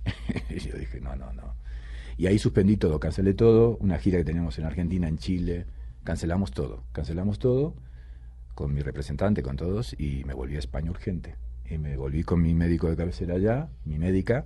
[0.51, 1.55] y yo dije, no, no, no.
[2.17, 5.67] Y ahí suspendí todo, cancelé todo, una gira que teníamos en Argentina, en Chile,
[6.05, 7.75] cancelamos todo, cancelamos todo
[8.55, 11.37] con mi representante, con todos, y me volví a España urgente.
[11.69, 14.45] Y me volví con mi médico de cabecera allá, mi médica,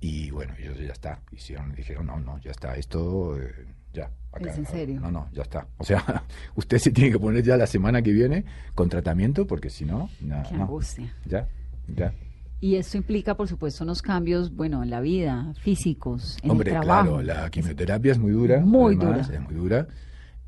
[0.00, 1.22] y bueno, ellos ya está.
[1.32, 4.10] Hicieron, dijeron, no, no, ya está, esto eh, ya.
[4.40, 5.00] ¿Es en serio?
[5.00, 5.66] No, no, ya está.
[5.78, 6.24] O sea,
[6.56, 8.44] usted se tiene que poner ya la semana que viene
[8.74, 11.12] con tratamiento, porque si no, na- Qué no, angustia.
[11.24, 11.48] ya,
[11.88, 12.12] ya.
[12.60, 16.80] Y esto implica, por supuesto, unos cambios, bueno, en la vida, físicos, en Hombre, el
[16.80, 17.18] trabajo.
[17.18, 18.60] claro, la quimioterapia es muy dura.
[18.60, 19.38] Muy además, dura.
[19.38, 19.86] Es muy dura.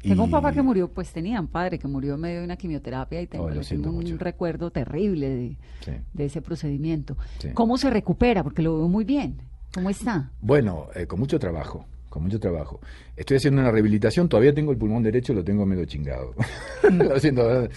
[0.01, 2.57] Tengo un papá que murió, pues tenía un padre que murió en medio de una
[2.57, 4.16] quimioterapia y tengo, Oh, tengo siento un mucho.
[4.16, 5.90] recuerdo terrible de, Sí.
[6.14, 7.16] de ese procedimiento.
[7.40, 7.48] Sí.
[7.53, 8.42] ¿Cómo se recupera?
[8.44, 9.42] Porque lo veo muy bien.
[9.74, 10.31] ¿Cómo está?
[10.40, 12.80] Bueno, eh, con mucho trabajo, con mucho trabajo.
[13.16, 16.34] Estoy haciendo una rehabilitación, todavía tengo el pulmón derecho, lo tengo medio chingado.
[16.90, 17.70] Lo siento, ¿verdad?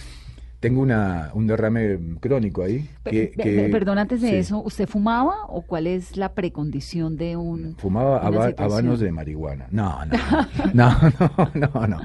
[0.60, 2.88] tengo una, un derrame crónico ahí.
[3.02, 3.32] Que-
[3.72, 4.34] Perdón, antes de sí.
[4.36, 7.74] eso, ¿usted fumaba o cuál es la precondición de un...
[7.78, 9.66] Fumaba haba- habanos de marihuana.
[9.72, 9.98] No,
[10.72, 12.00] no, no, no, no, no.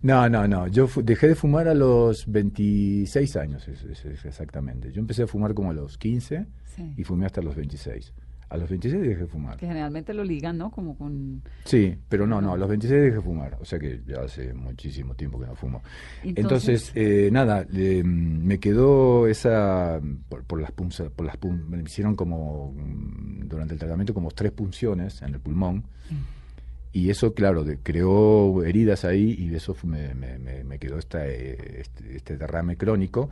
[0.00, 0.68] No, no, no.
[0.68, 4.92] Yo dejé de fumar a los 26 años, es- es- es exactamente.
[4.92, 6.94] Yo empecé a fumar como a los 15 Sí.
[6.96, 8.12] y fumé hasta los 26.
[8.50, 9.56] A los 26 dejé de fumar.
[9.58, 10.70] Que generalmente lo ligan, ¿no?
[10.70, 11.42] Como con...
[11.64, 13.58] Sí, pero no, no, a los 26 dejé de fumar.
[13.60, 15.82] O sea que ya hace muchísimo tiempo que no fumo.
[16.40, 21.82] Entonces, eh, nada, le- me quedó esa, por, por las punzas, por las pun- me
[21.82, 25.84] hicieron como, mm, durante el tratamiento, como tres punciones en el pulmón.
[26.90, 30.98] Y eso, claro, de- creó heridas ahí y eso fu- me, me- me- me quedó
[30.98, 33.28] esta, eh, este, este derrame crónico.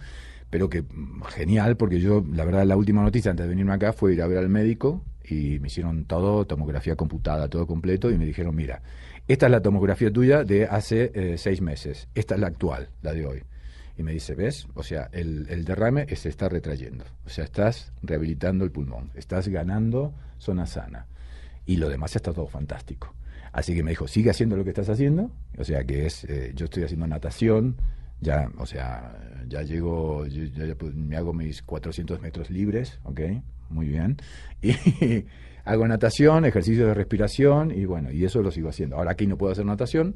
[0.51, 3.93] Pero que mm, genial, porque yo, la verdad, la última noticia antes de venirme acá
[3.93, 8.19] fue ir a ver al médico y me hicieron todo, tomografía computada, todo completo, y
[8.19, 8.83] me dijeron, mira,
[9.29, 13.13] esta es la tomografía tuya de hace eh, seis meses, esta es la actual, la
[13.13, 13.43] de hoy.
[13.99, 14.69] Y me dice, ¿ves?
[14.75, 17.05] O sea, el, el derrame se está retrayendo.
[17.25, 21.07] O sea, estás rehabilitando el pulmón, estás ganando zona sana.
[21.65, 23.15] Y lo demás está todo fantástico.
[23.53, 25.31] Así que me dijo, sigue haciendo lo que estás haciendo.
[25.57, 27.77] O sea, que es, eh, yo estoy haciendo natación,
[28.21, 29.17] Ya, o sea,
[29.49, 33.21] ya llego, yo- ya, pues, me hago mis 400 metros libres, ¿ok?
[33.71, 34.17] Muy bien.
[34.63, 35.25] Y
[35.65, 38.97] hago natación, ejercicio de respiración y bueno, y eso lo sigo haciendo.
[38.97, 40.15] Ahora aquí no puedo hacer natación,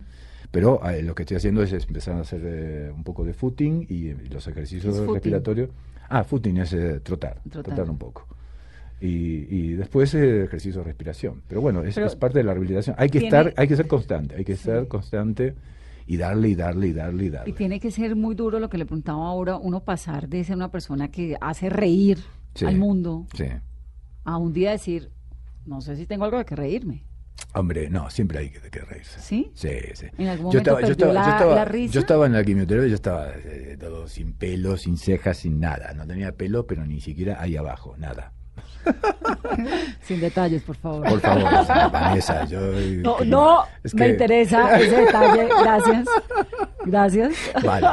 [0.53, 3.87] pero eh, lo que estoy haciendo es, empezar a hacer eh, un poco de footing
[3.89, 5.71] y, los ejercicios respiratorios.
[6.09, 7.63] Ah, footing es eh, trotar, Trotar.
[7.75, 8.27] trotar un poco.
[9.01, 11.43] Y, y después eh, ejercicio de respiración.
[11.49, 12.95] Pero bueno, es, Pero es parte de la rehabilitación.
[12.99, 15.55] Hay que tiene- estar, hay que ser constante, hay que ser constante
[16.13, 17.51] y darle y darle y darle y darle.
[17.51, 20.57] Y tiene que ser muy duro lo que le preguntaba ahora, uno pasar de ser
[20.57, 22.19] una persona que hace reír
[22.57, 22.65] Sí.
[22.67, 23.45] al mundo Sí.
[24.25, 25.13] a un día decir,
[25.67, 27.05] no sé si tengo algo de que reírme.
[27.55, 29.21] Hombre, no, siempre hay que, que reírse.
[29.21, 29.53] ¿Sí?
[29.55, 30.07] Sí, sí.
[30.19, 31.95] ¿En algún yo momento estaba, yo perdió estaba, la- yo estaba, la risa?
[31.95, 35.95] yo estaba en la quimioterapia, yo estaba eh, todo sin pelo, sin cejas, sin nada.
[35.95, 38.33] No tenía pelo, pero ni siquiera ahí abajo, nada.
[40.03, 41.07] Sin detalles, por favor.
[41.09, 42.61] Por favor, Vanessa, yo...
[43.03, 45.49] No, que- no es me interesa ese detalle.
[45.63, 46.07] Gracias.
[46.85, 47.33] Gracias.
[47.65, 47.87] Vale,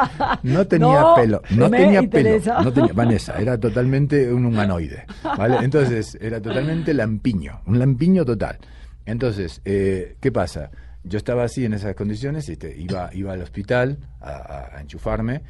[0.44, 2.58] no tenía No pelo, no tenía interesa.
[2.58, 5.06] pelo, no tenía, Vanessa, era totalmente un humanoide,
[5.38, 5.58] ¿vale?
[5.62, 8.58] Entonces, era totalmente lampiño, un lampiño total.
[9.06, 10.72] Entonces, eh, ¿qué pasa?
[11.04, 15.42] Yo estaba así en esas condiciones, este, iba, iba al hospital a, a- a enchufarme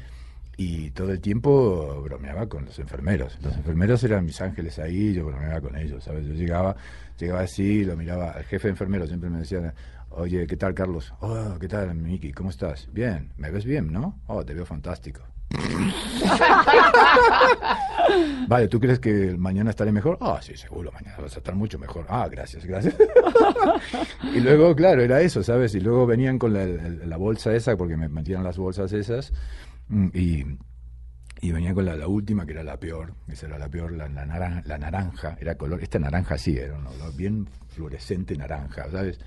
[0.60, 3.38] y todo el tiempo bromeaba con los enfermeros.
[3.42, 6.26] Los enfermeros eran mis ángeles ahí, yo bromeaba con ellos, ¿sabes?
[6.26, 6.74] Yo llegaba,
[7.18, 9.72] llegaba así, lo miraba, el jefe de enfermeros siempre me decía,
[10.10, 11.14] oye, ¿qué tal, Carlos?
[11.20, 12.32] Oh, ¿qué tal, Miki?
[12.32, 12.88] ¿Cómo estás?
[12.92, 14.18] Bien, ¿me ves bien, no?
[14.26, 15.22] Oh, te veo fantástico.
[18.48, 20.16] Vale, ¿tú crees que mañana estaré mejor?
[20.20, 22.06] Ah, sí, seguro, mañana vas a estar mucho mejor.
[22.08, 22.94] Ah, gracias, gracias.
[24.34, 25.74] y luego, claro, era eso, ¿sabes?
[25.74, 29.32] Y luego venían con la, la- la bolsa esa, porque me metían las bolsas esas,
[30.12, 30.44] y,
[31.40, 34.26] y venía con la, última, que era la peor, esa era la peor, la, la
[34.26, 39.20] naranja, la naranja, era color, esta naranja sí, era un bien fluorescente naranja, ¿sabes?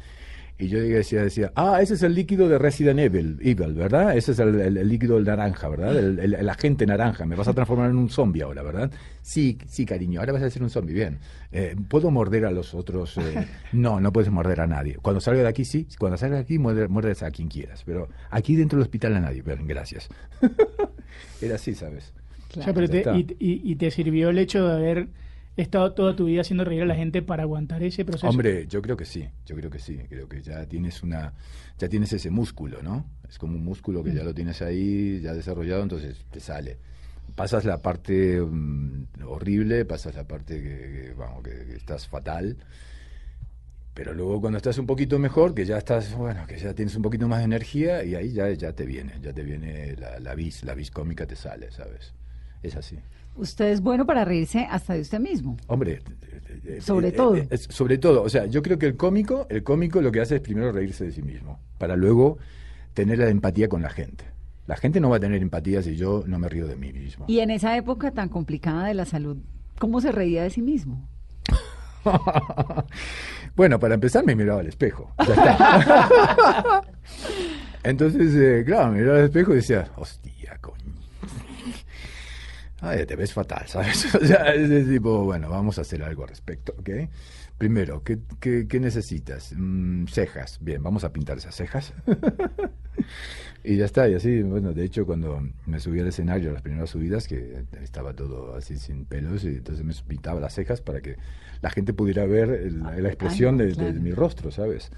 [0.61, 4.15] Y yo decía, decía, ah, ese es el líquido de Resident Evil, Evil ¿verdad?
[4.15, 5.97] Ese es el, el- el líquido del naranja, ¿verdad?
[5.97, 7.25] El, el- agente naranja.
[7.25, 8.91] Me vas a transformar en un zombie ahora, ¿verdad?
[9.23, 11.17] Sí, sí, cariño, ahora vas a ser un zombie, bien.
[11.51, 13.17] Eh, ¿Puedo morder a los otros?
[13.17, 14.97] Eh, no, no puedes morder a nadie.
[15.01, 15.87] Cuando salga de aquí, sí.
[15.97, 17.81] Cuando salga de aquí, muerde- muerdes a quien quieras.
[17.83, 19.41] Pero aquí dentro del hospital a nadie.
[19.41, 20.09] Bien, gracias.
[21.41, 22.13] Era así, ¿sabes?
[22.57, 23.17] O sea, pero Ya te- está.
[23.17, 25.07] y, y- y te sirvió el hecho de haber
[25.57, 28.27] estado toda tu vida haciendo reír a la gente para aguantar ese proceso.
[28.27, 31.33] Hombre, yo creo que sí, yo creo que sí, creo que ya tienes una,
[31.77, 33.05] ya tienes ese músculo, ¿no?
[33.27, 36.77] Es como un músculo que ya lo tienes ahí, ya desarrollado, entonces te sale.
[37.35, 42.57] Pasas la parte mm, horrible, pasas la parte que, que, vamos, que, que estás fatal,
[43.93, 47.01] pero luego cuando estás un poquito mejor, que ya estás, bueno, que ya tienes un
[47.01, 50.33] poquito más de energía y ahí ya, ya te viene, ya te viene la, la
[50.33, 52.13] vis, la vis cómica te sale, ¿sabes?
[52.63, 52.97] Es así.
[53.35, 55.57] Usted es bueno para reírse hasta de usted mismo.
[55.67, 57.35] Hombre, eh, eh, Sobre eh, todo.
[57.35, 60.35] eh, sobre todo, o sea, yo creo que el cómico, el cómico lo que hace
[60.35, 62.37] es primero reírse de sí mismo, para luego
[62.93, 64.25] tener la empatía con la gente.
[64.67, 67.25] La gente no va a tener empatía si yo no me río de mí mismo.
[67.27, 69.37] Y en esa época tan complicada de la salud,
[69.79, 71.07] ¿cómo se reía de sí mismo?
[73.55, 75.13] bueno, para empezar me miraba al espejo.
[75.27, 76.81] Ya está.
[77.83, 80.80] Entonces, eh, claro, me miraba al espejo y decía, hostia, coño.
[82.83, 84.13] Ay, te ves fatal, ¿sabes?
[84.15, 86.89] O sea, es tipo, bueno, vamos a hacer algo al respecto, ¿ok?
[87.57, 89.53] Primero, ¿qué, qué, qué necesitas?
[89.55, 90.57] Mm, cejas.
[90.61, 91.93] Bien, vamos a pintar esas cejas.
[93.63, 96.89] y ya está, y así, bueno, de hecho, cuando me subí al escenario, las primeras
[96.89, 101.17] subidas, que estaba todo así sin pelos, y entonces me pintaba las cejas para que
[101.61, 104.89] la gente pudiera ver el- la expresión de, mi rostro, ¿sabes?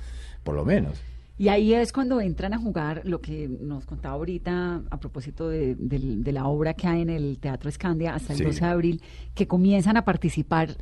[0.43, 1.01] Por lo menos.
[1.37, 5.75] Y ahí es cuando entran a jugar lo que nos contaba ahorita a propósito de,
[5.75, 8.45] de la obra que hay en el Teatro Escandia hasta el Sí.
[8.45, 9.01] 12 de abril,
[9.33, 10.77] que comienzan a participar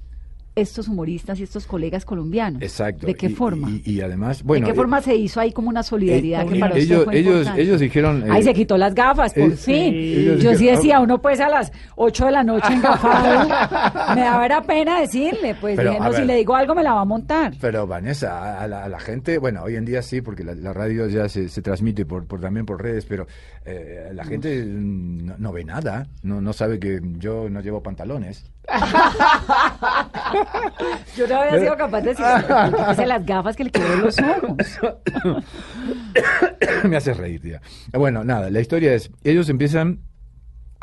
[0.55, 2.61] estos humoristas y estos colegas colombianos.
[2.61, 3.07] Exacto.
[3.07, 3.69] ¿De qué Y- forma?
[3.69, 4.65] Y, y además, bueno.
[4.65, 7.03] ¿De qué eh, forma se hizo ahí como una solidaridad eh, que para usted ellos,
[7.05, 8.29] fue ellos, ellos dijeron.
[8.29, 10.37] Ahí eh, se quitó las gafas, por eh, fin.
[10.39, 13.47] Yo sí decía, ah, uno pues a las 8 de la noche engafado,
[14.15, 16.93] me daba era pena decirle, pues Pero, dije, no, si le digo algo me la
[16.93, 17.53] va a montar.
[17.61, 20.73] Pero Vanessa, a la, a la gente, bueno, hoy en día sí, porque la, la
[20.73, 23.25] radio ya se, se transmite por, por también por redes, pero
[23.65, 28.51] eh, la gente no, no ve nada, no, no sabe que yo no llevo pantalones.
[31.17, 32.25] Yo no había sido capaz de decir,
[33.07, 34.57] las gafas que le quedó los ojos.
[36.83, 37.61] Me hace reír, tía.
[37.91, 39.99] Bueno, nada, la historia es, ellos empiezan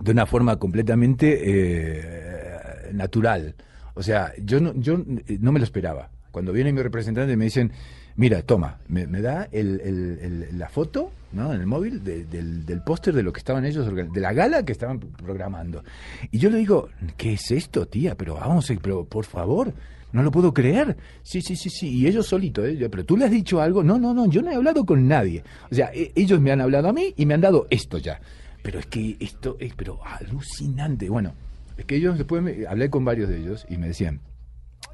[0.03, 3.57] de una forma completamente eh, natural.
[3.95, 6.11] O sea, yo no, yo eh, no me lo esperaba.
[6.31, 7.73] Cuando viene mi representante me dicen,
[8.19, 10.19] mira, toma, me, me da el, el-
[10.51, 11.55] el- la foto ¿no?
[11.55, 14.63] en el móvil de- del, del póster de lo que estaban ellos, de la gala
[14.65, 15.83] que estaban programando.
[16.31, 18.15] Y yo le digo, ¿qué es esto, tía?
[18.17, 19.73] Pero vamos, eh, pero por favor.
[20.11, 20.97] No lo puedo creer.
[21.23, 21.89] Sí, sí, sí, sí.
[21.91, 22.89] Y ellos solitos, ¿eh?
[22.91, 23.83] Pero tú le has dicho algo.
[23.85, 24.25] No, no, no.
[24.27, 25.45] Yo no he hablado con nadie.
[25.71, 28.19] O sea, e- ellos me han hablado a mí y me han dado esto ya.
[28.63, 31.11] pero es que esto es pero alucinante.
[31.11, 31.35] Bueno,
[31.77, 34.21] es que ellos después me, hablé con varios de ellos y me decían,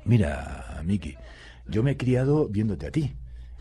[0.04, 1.14] mira, Miki,
[1.68, 3.14] yo me he criado viéndote a ti.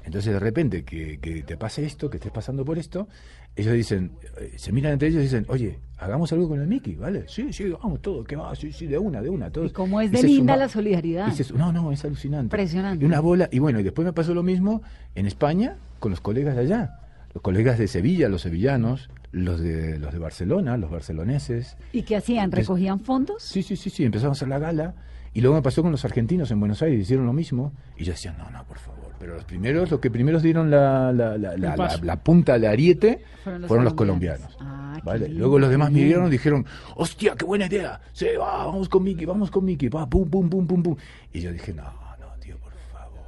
[0.05, 3.07] Entonces de repente que, que te pase esto, que estés pasando por esto,
[3.55, 6.95] ellos dicen, eh, se miran entre ellos y dicen, oye, hagamos algo con el Mickey,
[6.95, 7.23] ¿vale?
[7.29, 9.49] Sí, sí, vamos todo, que va, sí, sí, de una, de una.
[9.49, 9.65] Todo.
[9.65, 11.31] ¿Y cómo es de linda suma- la solidaridad?
[11.31, 12.47] se- no, no, es alucinante.
[12.47, 13.03] Impresionante.
[13.03, 14.81] Y una bola, y bueno, y después me pasó lo mismo
[15.15, 16.99] en España con los colegas de allá.
[17.33, 21.77] Los colegas de Sevilla, los sevillanos, los de, los de Barcelona, los barceloneses.
[21.93, 22.51] ¿Y qué hacían?
[22.51, 23.41] ¿Recogían fondos?
[23.41, 24.93] Sí, sí, sí, sí, empezamos a hacer la gala.
[25.33, 27.73] Y luego me pasó con los argentinos en Buenos Aires, hicieron lo mismo.
[27.97, 29.11] Y yo decía, no, no, por favor.
[29.19, 31.99] Pero los primeros, los que primeros dieron la, la, la, la, paso.
[31.99, 34.57] la- la punta del ariete Fueron fueron los colombianos.
[34.59, 35.29] Ah, ¿vale?
[35.29, 36.65] Luego los demás miraron y dijeron,
[36.95, 37.99] hostia, qué buena idea.
[38.11, 39.87] Sí, va, vamos con Mickey, vamos con Mickey.
[39.89, 40.95] Va, pum, pum, pum, pum, pum.
[41.31, 43.21] Y yo dije, no, no, tío, por favor.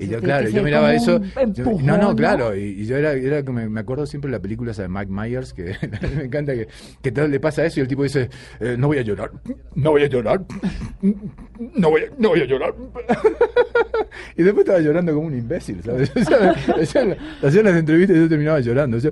[0.00, 1.20] Y yo, claro, yo miraba eso.
[1.52, 2.16] yo- no, ¿no?
[2.16, 2.56] claro.
[2.56, 5.10] Y, y yo era, era me, me acuerdo siempre de la película esa de Mike
[5.12, 5.74] Myers, que
[6.16, 6.68] me encanta que,
[7.02, 8.30] que todo le pasa eso y el tipo dice,
[8.60, 9.30] eh, no voy a llorar,
[9.74, 10.42] no voy a llorar,
[11.02, 12.74] no voy a, no voy a llorar.
[14.36, 16.10] y después estaba llorando como un imbécil, ¿sabes?
[16.16, 18.96] O sea, hacían, hacían las entrevistas y yo terminaba llorando.
[18.96, 19.10] o sea,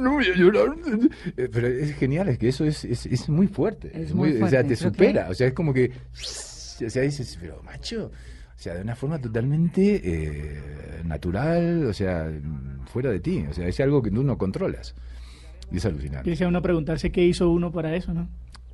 [0.00, 0.68] no voy a llorar.
[1.36, 3.90] Eh, Pero es genial, es que eso es, es, es muy fuerte.
[3.94, 5.24] Es muy O sea, fuerte, te supera.
[5.26, 5.90] que- O sea, es como que.
[6.84, 8.10] O sea, dices, pero macho.
[8.60, 12.30] O sea, de una forma totalmente eh, natural, o sea,
[12.92, 13.42] fuera de ti.
[13.48, 14.94] O sea, es algo que tú no controlas.
[15.72, 16.28] Y es alucinante.
[16.28, 18.28] Quisiera uno preguntarse qué hizo uno para eso, ¿no?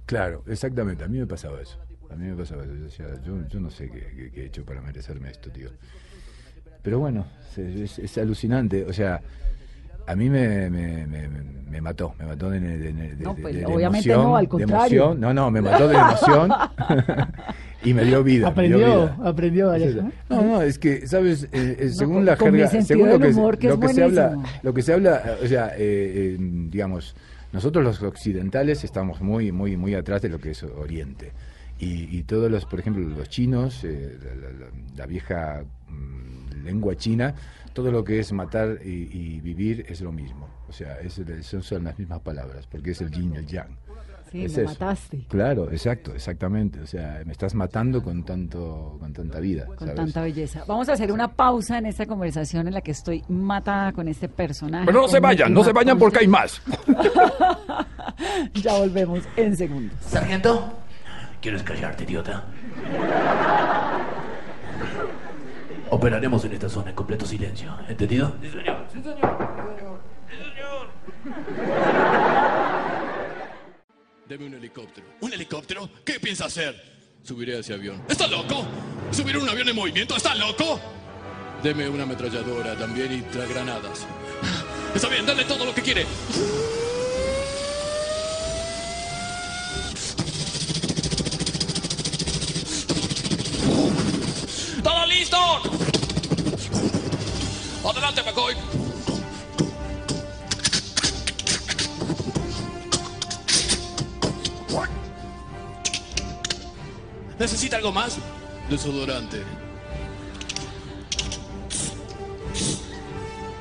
[0.04, 1.04] Claro, exactamente.
[1.04, 1.78] A mí me pasaba eso.
[2.10, 2.74] A mí me pasaba eso.
[2.74, 5.70] Yo, decía, yo, yo no sé qué, qué- qué he hecho para merecerme esto, tío.
[6.82, 8.84] Pero bueno, es, es- es alucinante.
[8.86, 9.20] O sea,
[10.06, 12.14] a mí me, me, me- me- mató.
[12.18, 15.02] Me mató de, de- de- No, pues, de- de obviamente emoción, no, al de contrario.
[15.04, 15.20] emoción.
[15.20, 16.50] No, no, me mató de emoción.
[17.84, 18.38] y me dio vida.
[18.38, 19.16] dio Aprendió, vida.
[19.22, 19.72] aprendió.
[20.02, 20.12] ¿no?
[20.30, 21.44] No, no, es que, ¿sabes?
[21.44, 23.68] Eh, eh, No, según con- la con mi jerga, sentido según lo que, humor, que
[23.68, 26.36] lo es que se habla, lo que se habla, o sea, eh, eh,
[26.70, 27.14] digamos,
[27.52, 31.32] nosotros los occidentales estamos muy, muy, muy atrás de lo que es Oriente.
[31.78, 36.64] Y, y todos los, por ejemplo, los chinos, eh, la, la- la- la vieja mm,
[36.64, 37.34] lengua china,
[37.76, 40.48] todo lo que es matar y, y vivir es lo mismo.
[40.68, 43.46] O sea, es, el- son, son las mismas palabras, porque es el yin y el
[43.46, 43.68] yang.
[44.32, 44.72] Sí, Es me eso.
[44.72, 45.24] mataste.
[45.28, 46.80] Claro, exacto, exactamente.
[46.80, 49.66] O sea, me estás matando con tanto, con tanta vida.
[49.66, 49.94] Con ¿sabes?
[49.94, 50.64] tanta belleza.
[50.66, 54.28] Vamos a hacer una pausa en esta conversación en la que estoy matada con este
[54.28, 54.86] personaje.
[54.86, 56.60] Pero no se vayan, no se vayan porque hay más.
[58.54, 59.96] Ya volvemos en segundos.
[60.00, 60.72] Sargento,
[61.40, 62.44] ¿quieres callarte, idiota?
[65.90, 68.32] Operaremos en esta zona en completo silencio, ¿entendido?
[68.42, 68.86] Sí, señor.
[68.92, 70.00] Sí, señor.
[70.28, 70.90] Sí, señor.
[74.28, 75.06] Deme un helicóptero.
[75.20, 75.88] ¿Un helicóptero?
[76.04, 76.96] ¿Qué piensa hacer?
[77.22, 78.02] Subiré a ese avión.
[78.08, 78.64] ¿Está loco?
[79.12, 80.16] ¿Subir un avión en movimiento?
[80.16, 80.80] ¿Está loco?
[81.62, 84.06] Deme una ametralladora también y tres granadas.
[84.94, 86.06] Está bien, dale todo lo que quiere.
[94.82, 95.36] ¡Todo listo!
[97.88, 98.54] Adelante, McCoy.
[107.38, 108.18] ¿Necesita algo más?
[108.68, 109.42] Desodorante.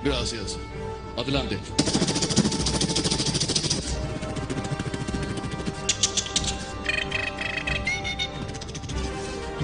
[0.03, 0.57] Gracias.
[1.17, 1.59] Adelante.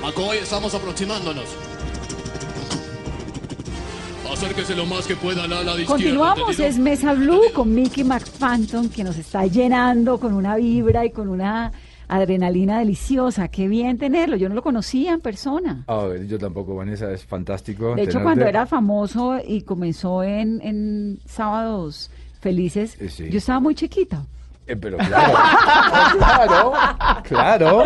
[0.02, 1.61] McCoy, estamos aproximándonos.
[4.42, 5.86] Acérquese lo más que pueda al ala de.
[5.86, 11.12] Continuamos, es Mesa Blue con Mickey McPhantom que nos está llenando con una vibra y
[11.12, 11.72] con una
[12.08, 13.50] adrenalina deliciosa.
[13.50, 15.84] Qué bien tenerlo, yo no lo conocía en persona.
[15.88, 17.94] Ah, yo tampoco, Vanessa, es fantástico.
[17.94, 18.24] De hecho, tenerte.
[18.24, 23.30] cuando era famoso y comenzó en, en Sábados Felices, Eh, sí.
[23.30, 24.26] yo estaba muy chiquita.
[24.66, 25.34] Eh, pero claro,
[26.18, 26.74] claro,
[27.24, 27.84] claro.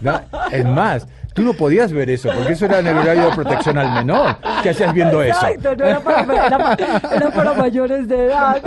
[0.00, 0.20] No,
[0.52, 3.78] es más, tú no podías ver eso, porque eso era en el horario de protección
[3.78, 4.36] al menor.
[4.62, 5.38] ¿Qué hacías viendo eso?
[5.62, 8.62] No era para, era para- era para mayores de edad.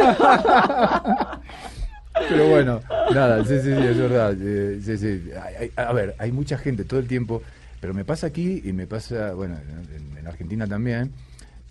[2.28, 2.82] Pero bueno,
[3.14, 4.34] nada, sí, sí, sí, es verdad.
[4.40, 5.30] eh, sí, sí.
[5.76, 7.42] A ver, hay mucha gente todo el tiempo,
[7.80, 9.56] pero me pasa aquí y me pasa, bueno,
[9.96, 11.12] en, en Argentina también,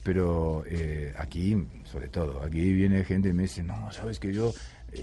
[0.02, 4.52] pero eh, aquí, sobre todo, aquí viene gente y me dice, no, sabes que yo,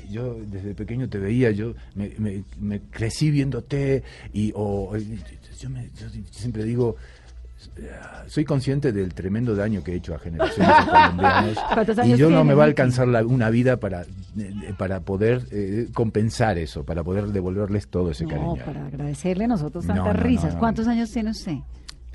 [0.10, 4.96] yo desde pequeño te veía, yo me, me- me crecí viéndote y o,
[5.60, 6.96] yo, me- yo siempre digo,
[7.78, 7.90] eh,
[8.28, 10.76] soy consciente del tremendo daño que he hecho a generaciones
[11.74, 14.06] ¿Cuántos y yo no me va a alcanzar la- una vida para,
[14.78, 18.66] para poder eh, compensar eso, para poder devolverles todo ese No, cariño.
[18.66, 20.56] para agradecerle a nosotros No, tantas no, no, risas.
[20.56, 21.56] ¿Cuántos años tiene usted?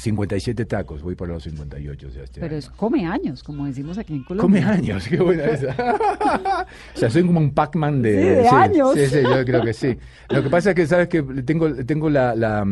[0.01, 2.59] 57 tacos, voy para los 58 ya este Pero año.
[2.59, 4.69] es come años, como decimos aquí en Come Colombia.
[4.71, 5.77] años, qué buena esa.
[6.95, 8.95] o sea, soy como un Pac-Man de, Sí, de años.
[8.95, 9.97] Sí, sí, yo creo que sí.
[10.31, 12.65] Lo que pasa es que, ¿sabes que Tengo, tengo la, la,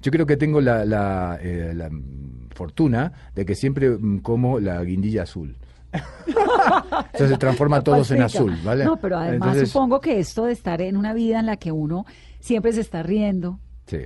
[0.00, 1.88] yo creo que tengo la, la, eh, la,
[2.54, 5.56] fortuna de que siempre mm, como la guindilla azul.
[6.26, 8.84] Entonces se transforma todos en azul, ¿vale?
[8.84, 11.70] No, pero además Entonces, supongo que esto de estar en una vida en la que
[11.70, 12.06] uno
[12.40, 13.58] siempre se está riendo.
[13.86, 13.98] Sí.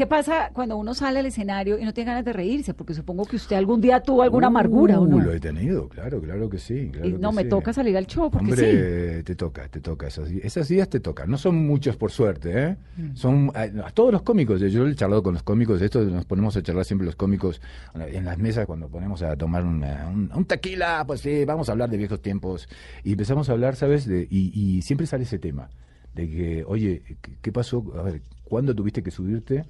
[0.00, 2.72] ¿Qué pasa cuando uno sale al escenario y no tiene ganas de reírse?
[2.72, 5.18] Porque supongo que usted algún día tuvo alguna amargura, ¿o Uh, no?
[5.20, 6.88] Lo he tenido, claro, claro que sí.
[6.90, 7.50] claro Y que no, me sí.
[7.50, 8.52] toca salir al show, porque sí.
[8.64, 10.06] Hombre, te toca, te toca.
[10.06, 11.28] Esos, di- esos días te tocan.
[11.30, 12.76] No son muchos, por suerte, ¿eh?
[12.96, 13.14] Mm.
[13.14, 14.58] Son a, a todos los cómicos.
[14.62, 15.82] Yo he charlado con los cómicos.
[15.82, 17.60] Esto nos ponemos a charlar siempre los cómicos
[17.94, 21.04] en las mesas cuando ponemos a tomar una- un, un tequila.
[21.06, 22.70] Pues sí, vamos a hablar de viejos tiempos.
[23.04, 24.06] Y empezamos a hablar, ¿sabes?
[24.06, 25.68] De, y, y siempre sale ese tema.
[26.14, 27.84] De que, oye, ¿qué, qué pasó?
[27.98, 29.66] A ver, ¿cuándo tuviste que subirte?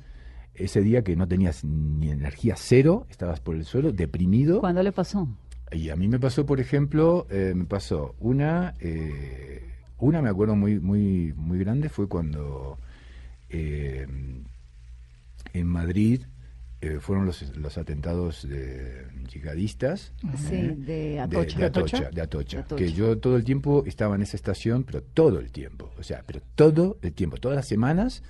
[0.60, 4.60] Ese día que no tenías ni energía cero, estabas por el suelo, deprimido.
[4.60, 5.28] ¿Cuándo le pasó?
[5.72, 9.62] Y a mí me pasó, por ejemplo, eh, me pasó una, eh,
[9.98, 12.78] una me acuerdo muy, muy, muy grande, fue cuando
[13.48, 14.06] eh,
[15.52, 16.22] en Madrid
[16.82, 20.12] eh, fueron los, los atentados de yihadistas.
[20.36, 21.56] Sí, de Atocha.
[21.56, 22.10] De, ¿De Atocha, Atocha?
[22.10, 22.76] de Atocha, De Atocha.
[22.76, 25.90] Que yo todo el tiempo estaba en esa estación, pero todo el tiempo.
[25.98, 28.22] O sea, pero todo el tiempo, todas las semanas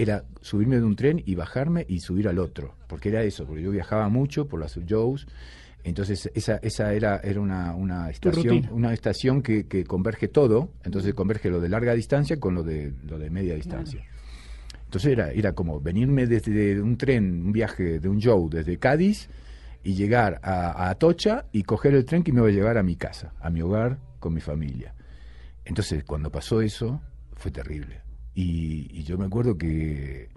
[0.00, 2.74] era subirme de un tren y bajarme y subir al otro.
[2.88, 5.26] Porque era eso, porque yo viajaba mucho por las shows.
[5.84, 10.70] Entonces, esa, esa era, era una, una estación, una estación que, que converge todo.
[10.84, 14.02] Entonces converge lo de larga distancia con lo de, lo de media distancia.
[14.84, 19.28] Entonces era, era como venirme desde un tren, un viaje de un show desde Cádiz
[19.84, 22.82] y llegar a, a Atocha y coger el tren que me iba a llevar a
[22.82, 24.94] mi casa, a mi hogar, con mi familia.
[25.64, 27.00] Entonces, cuando pasó eso,
[27.34, 28.09] fue terrible.
[28.34, 30.28] Y, y yo me acuerdo que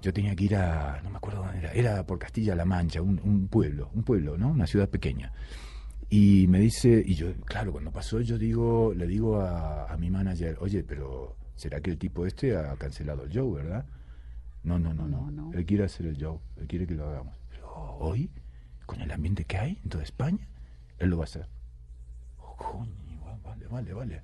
[0.00, 3.20] yo tenía que ir a, no me acuerdo dónde era, era por Castilla-La Mancha, un,
[3.22, 4.50] un pueblo, un pueblo, ¿no?
[4.50, 5.32] Una ciudad pequeña.
[6.08, 10.10] Y me dice, y yo, claro, cuando pasó, yo digo, le digo a, a mi
[10.10, 13.86] manager, oye, pero ¿será que el tipo este ha cancelado el show, verdad?
[14.62, 15.30] No, no, no, no.
[15.30, 15.52] No.
[15.52, 17.36] Él quiere hacer el show, él quiere que lo hagamos.
[17.48, 18.30] Pero hoy,
[18.86, 20.46] con el ambiente que hay en toda España,
[20.98, 21.48] él lo va a hacer.
[22.38, 24.22] Oh, coño, vale, vale, vale.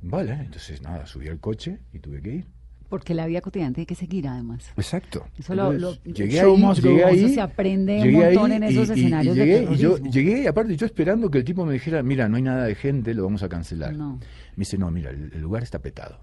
[0.00, 2.46] Vale, entonces nada, subí al coche y tuve que ir.
[2.88, 4.72] Porque la vida cotidiana tiene que seguir, además.
[4.76, 5.26] Exacto.
[5.38, 8.50] Eso lo- Entonces, lo- llegué show ahí, llegué ahí, Eso se aprende un llegué montón
[8.52, 11.38] ahí en esos y- escenarios y de llegué, y yo llegué, aparte yo esperando que
[11.38, 13.94] el tipo me dijera, mira, no hay nada de gente, lo vamos a cancelar.
[13.94, 14.14] No.
[14.16, 16.18] Me dice, no, mira, el, el lugar está petado.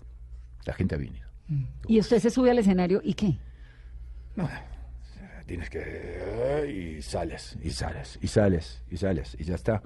[0.66, 1.28] La gente ha venido.
[1.88, 3.38] Y usted se sube al escenario y qué?
[4.36, 4.50] No,
[5.46, 6.96] tienes que...
[6.98, 9.84] Y sales, y sales, y sales, y sales, y ya está.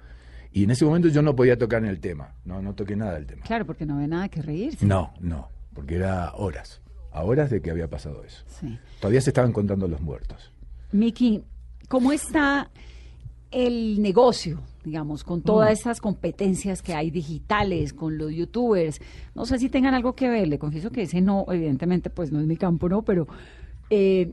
[0.52, 3.14] Y en ese momento yo no podía tocar en el tema, no, no toqué nada
[3.14, 3.44] del tema.
[3.46, 4.86] Claro, porque no había nada que reírse.
[4.86, 6.82] No, no, porque era horas,
[7.12, 8.44] a horas de que había pasado eso.
[8.48, 8.78] Sí.
[9.00, 10.52] Todavía se estaban contando los muertos.
[10.92, 11.44] Miki,
[11.88, 12.70] ¿cómo está
[13.52, 19.00] el negocio, digamos, con todas estas competencias que hay digitales, con los youtubers?
[19.36, 22.40] No sé si tengan algo que ver, le confieso que ese no, evidentemente, pues no
[22.40, 23.04] es mi campo, ¿no?
[23.04, 23.28] Pero,
[23.92, 24.32] eh,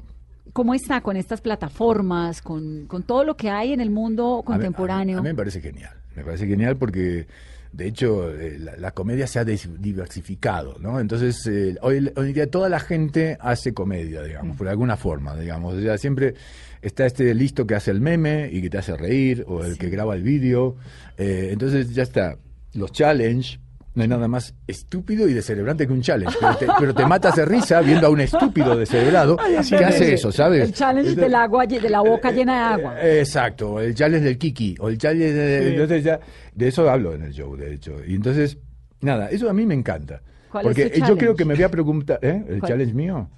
[0.55, 4.39] ¿cómo está con estas plataformas, con, con todo lo que hay en el mundo A
[4.39, 5.19] mí- contemporáneo?
[5.19, 5.93] A mí, a mí me parece genial.
[6.17, 7.27] Me parece genial porque,
[7.73, 10.99] de hecho, eh, la, la comedia se ha diversificado, ¿no?
[10.99, 15.75] Entonces, eh, hoy, hoy día toda la gente hace comedia, digamos, por alguna forma, digamos.
[15.75, 16.35] O sea, siempre
[16.81, 19.91] está este listo que hace el meme y que te hace reír, o el que
[19.91, 20.77] graba el vídeo.
[21.19, 22.39] Eh, entonces, ya está.
[22.73, 23.61] Los challenge.
[23.97, 26.37] No hay nada más estúpido y descerebrante que un challenge.
[26.39, 30.31] Pero te, pero te matas de risa viendo a un estúpido descerebrado que hace eso,
[30.31, 30.65] ¿sabes?
[30.65, 33.01] El challenge del agua, de la boca llena de agua.
[33.01, 36.21] Eh, Exacto, el challenge del Kiki, o el challenge de, entonces ya,
[36.55, 37.95] de eso hablo en el show, de hecho.
[38.07, 38.59] Y entonces,
[39.01, 40.21] nada, eso a mí me encanta.
[40.53, 42.45] ¿Cuál es porque tu yo creo que me voy a preguntar, ¿eh?
[42.51, 42.73] El ¿Cuál?
[42.73, 43.31] challenge mío.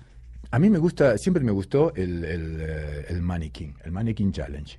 [0.50, 4.76] A mí me gusta, siempre me gustó el, el, eh, el mannequin, el mannequin challenge.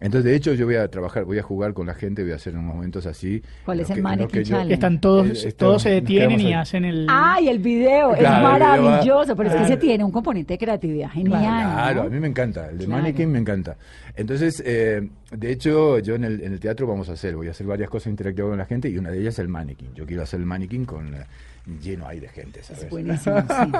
[0.00, 2.36] Entonces, de hecho, yo voy a trabajar, voy a jugar con la gente, voy a
[2.36, 3.42] hacer unos momentos así.
[3.66, 4.60] ¿Cuál es el que- mannequin yo-?
[4.60, 6.52] Están todos, Eh, todos se detienen y ahí.
[6.54, 7.06] hacen el...
[7.10, 8.14] ¡Ay, el video!
[8.14, 11.40] Claro, es video maravilloso, pero es que ese tiene un componente de creatividad genial.
[11.42, 12.06] Claro, ¿no?
[12.06, 13.02] a mí me encanta, el de Claro.
[13.02, 13.76] mannequin me encanta.
[14.16, 17.50] Entonces, eh, de hecho, yo en el, en el teatro vamos a hacer, voy a
[17.50, 19.94] hacer varias cosas interactivas con la gente y una de ellas es el mannequin.
[19.94, 21.18] Yo quiero hacer el mannequin con eh,
[21.82, 22.84] lleno ahí de gente, ¿sabes?
[22.84, 23.70] Es buenísimo, sí.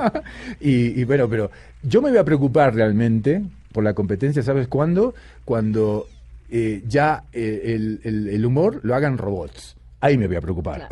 [0.61, 1.51] y, y bueno, pero
[1.83, 3.43] yo me voy a preocupar realmente
[3.73, 5.15] por la competencia, ¿sabes cuándo?
[5.45, 6.07] Cuando
[6.51, 9.77] eh, ya eh, el, el- el humor lo hagan robots.
[10.03, 10.89] Ahí me voy a preocupar.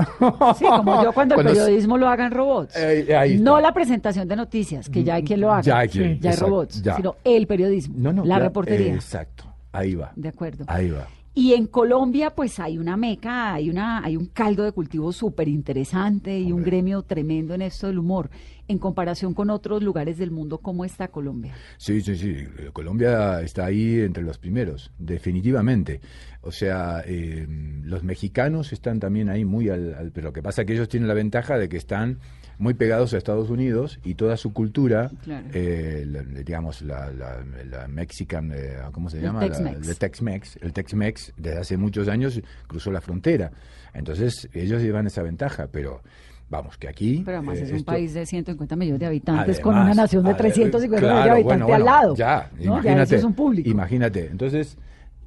[0.58, 2.76] Sí, como yo cuando el periodismo lo hagan robots.
[2.76, 5.62] Eh, ahí no la presentación de noticias, que ya hay quien lo haga.
[5.62, 6.96] Ya hay quien, Ya hay robots, ya.
[6.96, 8.94] sino el periodismo, No, no, la claro, reportería.
[8.94, 10.12] exacto, ahí va.
[10.14, 10.64] De acuerdo.
[10.68, 11.06] Ahí va.
[11.34, 15.48] Y en Colombia, pues hay una meca, hay una, hay un caldo de cultivo súper
[15.48, 18.28] interesante y un gremio tremendo en esto del humor.
[18.68, 21.54] En comparación con otros lugares del mundo, ¿cómo está Colombia?
[21.78, 22.46] Sí, sí, sí.
[22.72, 26.00] Colombia está ahí entre los primeros, definitivamente.
[26.42, 27.46] O sea, eh,
[27.82, 30.88] los mexicanos están también ahí muy al, al- Pero lo que pasa es que ellos
[30.88, 32.18] tienen la ventaja de que están
[32.58, 35.46] muy pegados a Estados Unidos y toda su cultura, Claro.
[35.52, 39.44] eh, la- digamos, la, la, la Mexican, eh, ¿cómo se llama?
[39.46, 40.56] El Tex-Mex.
[40.60, 43.50] El Tex-Mex desde hace muchos años cruzó la frontera.
[43.94, 46.02] Entonces, ellos llevan esa ventaja, pero...
[46.50, 47.22] Vamos, que aquí...
[47.24, 50.24] Pero además eh, es un esto- país de 150 millones de habitantes con una nación
[50.24, 52.16] de ade- 350 millones de claro, habitantes bueno, al lado.
[52.16, 52.62] Ya, ¿no?
[52.64, 53.10] imagínate.
[53.10, 53.68] Ya es un público.
[53.68, 54.26] Imagínate.
[54.30, 54.78] Entonces,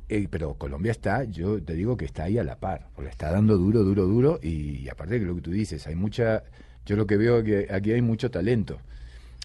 [0.10, 3.32] eh, pero Colombia está, yo te digo que está ahí a la par, porque está
[3.32, 6.42] dando duro, duro, duro, y, y aparte de lo que tú dices, hay mucha,
[6.88, 8.80] yo lo que veo es que aquí hay mucho talento,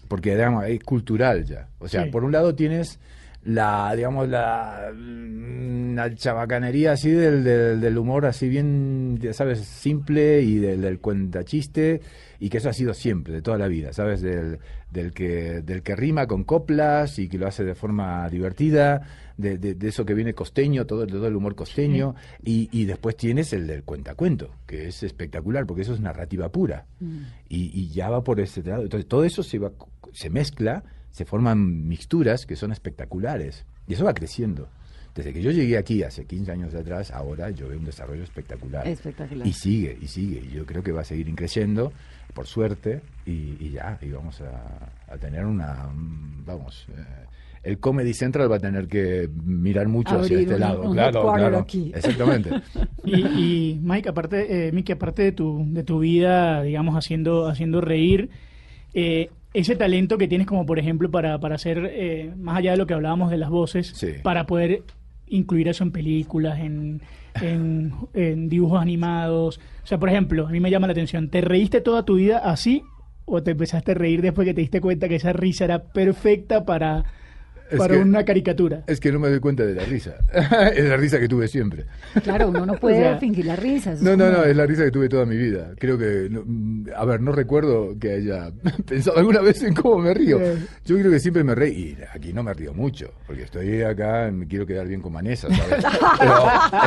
[0.07, 1.67] porque digamos, es cultural ya.
[1.79, 2.09] O sea, Sí.
[2.09, 2.99] por un lado tienes
[3.47, 9.59] la, digamos, la, mm, la chabacanería así del, del, del humor así bien, ya sabes,
[9.59, 12.01] simple y del, del cuentachiste,
[12.39, 14.21] y que eso ha sido siempre, de toda la vida, ¿sabes?
[14.21, 14.59] Del,
[14.91, 19.01] del, que, del que rima con coplas y que lo hace de forma divertida,
[19.37, 23.15] de, de, de eso que viene costeño, todo, todo el humor costeño, y, y después
[23.15, 26.85] tienes el del cuentacuento, que es espectacular, porque eso es narrativa pura,
[27.47, 28.83] y, y ya va por ese lado.
[28.83, 29.71] Entonces, todo eso se, va,
[30.11, 30.83] se mezcla,
[31.17, 34.67] se forman mixturas que son espectaculares, y eso va creciendo.
[35.15, 38.87] Desde que yo llegué aquí hace 15 años atrás, ahora yo veo un desarrollo espectacular.
[38.87, 39.47] Espectacular.
[39.47, 40.43] Y sigue, y sigue.
[40.47, 41.91] Y yo creo que va a seguir creciendo,
[42.35, 45.89] por suerte, y, y ya, y vamos a, a tener una,
[46.45, 47.01] vamos, eh,
[47.63, 50.81] el Comedy Central va a tener que mirar mucho hacia este un- lado.
[50.83, 51.57] un claro, claro.
[51.59, 51.91] aquí.
[51.95, 52.51] Exactamente.
[53.03, 57.79] Y, y Mike, aparte, eh, Miki, aparte de tu, de tu vida, digamos, haciendo, haciendo
[57.81, 58.29] reír,
[58.93, 62.77] eh, ese talento que tienes como, por ejemplo, para, para hacer, eh, más allá de
[62.77, 64.07] lo que hablábamos de las voces, Sí.
[64.23, 64.83] para poder
[65.27, 67.01] incluir eso en películas, en,
[67.41, 69.59] en, en dibujos animados.
[69.83, 72.37] O sea, por ejemplo, a mí me llama la atención, ¿te reíste toda tu vida
[72.39, 72.83] así
[73.25, 76.65] o te empezaste a reír después que te diste cuenta que esa risa era perfecta
[76.65, 77.03] para,
[77.69, 78.83] Es para que- una caricatura?
[78.87, 80.15] Es que no me doy cuenta de la risa.
[80.75, 81.85] es la risa que tuve siempre.
[82.23, 83.95] Claro, uno no puede O sea, fingir la risa.
[84.01, 85.71] No, no, no, es la risa que tuve toda mi vida.
[85.77, 86.43] Creo que, no,
[86.95, 88.51] a ver, no recuerdo que haya
[88.87, 90.39] pensado alguna vez en cómo me río.
[90.85, 94.29] Yo creo que siempre me reí, y aquí no me río mucho, porque estoy acá,
[94.31, 95.83] me quiero quedar bien con Vanessa, ¿sabes?
[96.19, 96.33] Pero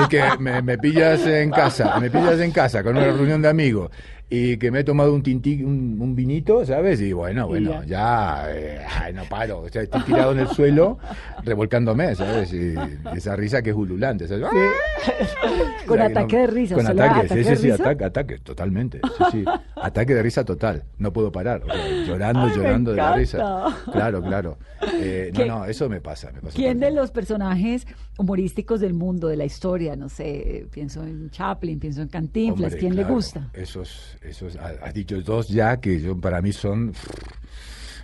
[0.02, 3.48] es que me, me pillas en casa, me pillas en casa con una reunión de
[3.48, 3.90] amigos
[4.32, 7.00] y que me he tomado un tinti, un, un vinito, ¿sabes?
[7.00, 10.98] Y bueno, bueno, ya, eh, ay, no paro, o sea, estoy tirado en el suelo
[11.42, 12.52] revolcándome, ¿sabes?
[12.52, 12.74] Y
[13.14, 14.46] esa risa que es ululante, ¿sabes?
[15.86, 18.38] Con O sea, ataque de risa, Con ¿usted le da ataque, sí, sí, ataque, ataque,
[18.38, 19.00] totalmente.
[19.18, 19.44] Sí, sí.
[19.76, 20.84] Ataque de risa total.
[20.98, 21.62] No puedo parar.
[21.64, 23.64] o sea, llorando, Ay, llorando de la risa.
[23.92, 24.58] Claro, claro.
[24.94, 26.30] Eh, no, ¿Qué- no, eso me pasa.
[26.32, 27.86] Me pasa ¿Quién de los personajes
[28.20, 32.78] humorísticos del mundo, de la historia, no sé, pienso en Chaplin, pienso en Cantinflas, Hombre,
[32.80, 33.50] ¿quién le gusta?
[33.54, 36.92] Esos, esos, ha- has dicho dos ya que yo, para mí son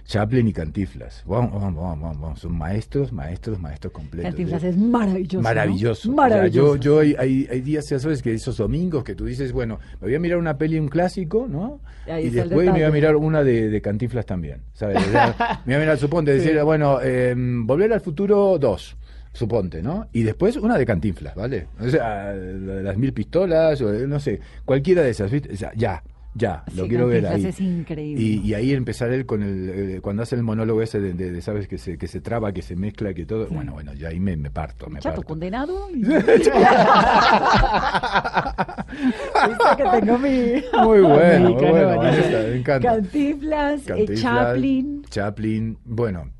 [0.07, 1.25] Chaplin y Cantiflas.
[1.27, 2.39] Vamos, vamos, vamos.
[2.39, 4.31] Son maestros, maestros, maestros completos.
[4.31, 5.37] Cantinflas es maravilloso.
[5.39, 5.43] ¿no?
[5.43, 6.01] Maravilloso.
[6.09, 6.77] O sea, Maravilloso.
[6.77, 9.81] yo, yo hay, hay, hay días, ya sabes, que esos domingos que tú dices, bueno,
[10.01, 11.81] me voy a mirar una peli, un clásico, ¿no?
[12.07, 14.99] Ahí y después me voy a mirar una de, de Cantinflas también, ¿sabes?
[15.09, 15.35] O sea,
[15.67, 18.97] me voy a mirar, suponte, decir, bueno, eh, Volver al Futuro 2,
[19.37, 20.07] suponte, ¿no?
[20.13, 21.67] Y después una de Cantinflas, ¿vale?
[21.81, 25.53] O sea, las mil pistolas, o de- no sé, cualquiera de esas, ¿viste?
[25.53, 26.03] O sea, ya.
[26.39, 27.47] Ya, lo Sí, quiero ver ahí.
[27.47, 28.23] es increíble.
[28.23, 31.33] Y, y ahí empezar él con el, eh, cuando hace el monólogo ese de, de-
[31.33, 33.47] de, sabes, que se, que se traba, que se mezcla, que todo.
[33.49, 35.29] Bueno, bueno, ya ahí me, me parto, me Chato, parto.
[35.29, 35.89] condenado.
[39.79, 40.63] que tengo mi...
[40.85, 43.81] Muy bueno, muy bueno, eh, Cantinflas,
[44.21, 45.05] Chaplin.
[45.09, 46.33] Chaplin, bueno.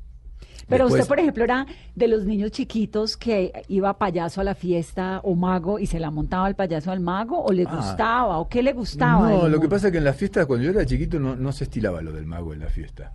[0.67, 1.65] Pero después- usted, por ejemplo, era
[1.95, 6.11] de los niños chiquitos que iba payaso a la fiesta o mago y se la
[6.11, 7.75] montaba el payaso al mago o le Ah.
[7.75, 9.29] gustaba o qué le gustaba.
[9.29, 11.51] No, lo que pasa es que en las fiestas, cuando yo era chiquito, no, no
[11.51, 13.13] se estilaba lo del mago en la fiesta.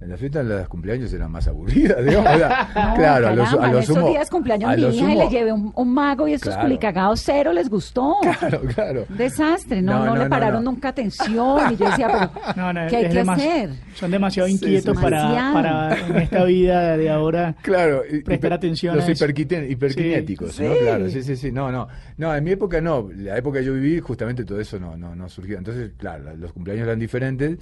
[0.00, 2.32] En la fiesta, en las cumpleaños eran más aburridas, digamos.
[2.32, 5.52] No, claro, a los, a los sumo- días cumpleaños a mi hija y le llevé
[5.52, 6.68] un, un mago y estos Claro.
[6.68, 8.16] culicagados cero les gustó.
[8.40, 9.04] Claro, claro.
[9.10, 10.70] Un desastre, no, No, no, no, le no, pararon no.
[10.72, 13.70] nunca atención y yo decía, pero No, no, ¿qué hay que demas- hacer?
[13.94, 15.52] Son demasiado Sí, inquietos sí, para, Demasiado.
[15.52, 17.54] para en esta vida de ahora.
[17.62, 20.62] Claro, y- Prestar atención Los hiperkinéticos, Sí.
[20.64, 20.72] ¿no?
[20.72, 20.78] Sí.
[20.80, 21.52] Claro, sí, sí, sí.
[21.52, 21.88] No, no.
[22.16, 23.08] No, en mi época no.
[23.14, 25.58] La época que yo viví, justamente todo eso no, no, no surgió.
[25.58, 27.58] Entonces, claro, la- los cumpleaños eran diferentes.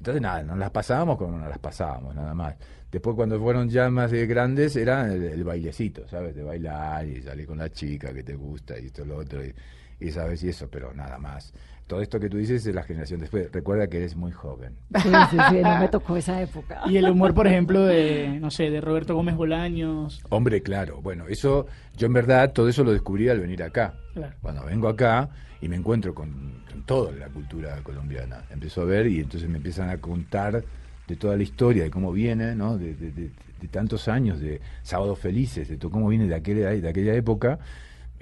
[0.00, 2.56] Entonces, nada, nos las pasábamos como nos las pasábamos, nada más.
[2.90, 6.34] Después, cuando fueron ya más de grandes, era el, el bailecito, ¿sabes?
[6.34, 9.44] De bailar y salir con la chica que te gusta y esto, lo otro.
[9.44, 9.54] Y,
[10.00, 11.52] y sabes, y eso, pero nada más.
[11.86, 13.52] Todo esto que tú dices es la generación después.
[13.52, 14.76] Recuerda que eres muy joven.
[15.02, 16.80] Sí, sí, sí, no me tocó esa época.
[16.86, 20.22] Y el humor, por ejemplo, de, no sé, de Roberto Gómez Bolaños.
[20.30, 21.02] Hombre, claro.
[21.02, 23.94] Bueno, eso, yo en verdad todo eso lo descubrí al venir acá.
[24.14, 24.34] Claro.
[24.40, 25.28] Cuando vengo acá
[25.60, 26.30] y me encuentro con,
[26.70, 30.64] con toda la cultura colombiana, empiezo a ver y entonces me empiezan a contar
[31.06, 32.78] de toda la historia, de cómo viene, ¿no?
[32.78, 33.30] De, de- de-
[33.60, 37.58] de tantos años, de Sábados Felices, de todo cómo viene de aquella, de aquella época,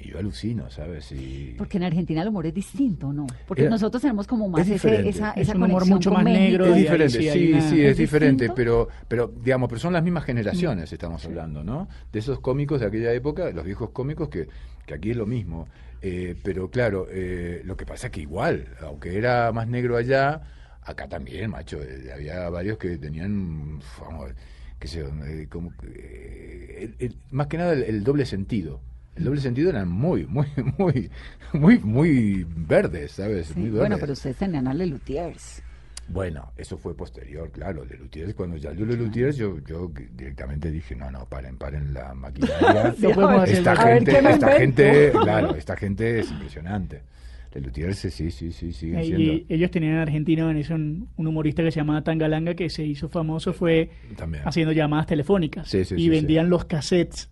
[0.00, 1.10] y yo alucino, ¿sabes?
[1.12, 3.26] Y, Porque en Argentina el humor es distinto, ¿no?
[3.46, 6.18] Porque Era- nosotros tenemos como más es ese, esa, Es esa un humor mucho con
[6.18, 6.40] más México.
[6.44, 8.54] negro Es diferente, sí sí, es, ¿Es diferente, distinto?
[8.54, 11.88] pero, pero digamos, pero son las mismas generaciones, estamos hablando, ¿no?
[12.12, 14.48] De esos cómicos de aquella época, los viejos cómicos, que,
[14.86, 15.66] que aquí es lo mismo.
[16.00, 20.42] Eh, pero claro, eh, lo que pasa es que igual, aunque era más negro allá,
[20.82, 24.30] acá también, macho, eh, había varios que tenían, vamos,
[24.78, 28.80] qué sé yo, eh, como, que, eh, más que nada el, el doble sentido.
[29.18, 30.46] El doble sentido eran muy, muy,
[30.78, 31.10] muy,
[31.52, 33.48] muy, muy verdes, ¿sabes?
[33.48, 34.00] Sí, Muy Bueno, verdes.
[34.00, 35.62] pero ustedes tenían a Lelutiers.
[36.10, 38.32] Bueno, eso fue posterior, claro, de Lutiers.
[38.32, 42.94] Cuando ya dio Lutiers, yo, yo directamente dije, no, no, paren, paren la maquinaria.
[42.98, 47.02] No podemos hacer esta ver, gente, ¿qué me esta gente, claro, esta gente es impresionante.
[47.52, 49.22] De Lutiers, sí, sí, sí, siguen siendo.
[49.22, 52.70] Y ellos tenían en Argentina en eso un, un humorista que se llamaba Tangalanga que
[52.70, 54.42] se hizo famoso fue También.
[54.46, 57.28] haciendo llamadas telefónicas Sí, sí, y sí, vendían los cassettes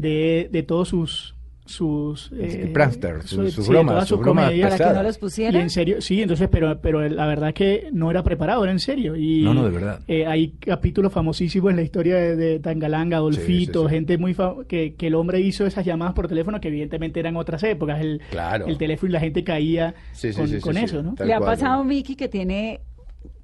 [0.00, 1.34] de, de todos sus
[1.66, 4.70] sus eh, pranksters, sus- sus sí, bromas, sus bromas comedias.
[4.76, 5.60] Para que no los y pusieran.
[5.62, 8.80] en serio sí entonces pero pero la verdad es que no era preparado era en
[8.80, 10.00] serio y No, no, de verdad.
[10.08, 13.94] eh, hay capítulos famosísimos en la historia de, de Tangalanga Adolfito sí, sí.
[13.94, 17.36] gente muy fa- que, que el hombre hizo esas llamadas por teléfono que evidentemente eran
[17.36, 18.66] otras épocas el, Claro.
[18.66, 21.14] el teléfono y la gente caía Sí, sí, con, sí, sí, con sí, eso no
[21.14, 22.80] tal ¿Le ha pasado a Miki que tiene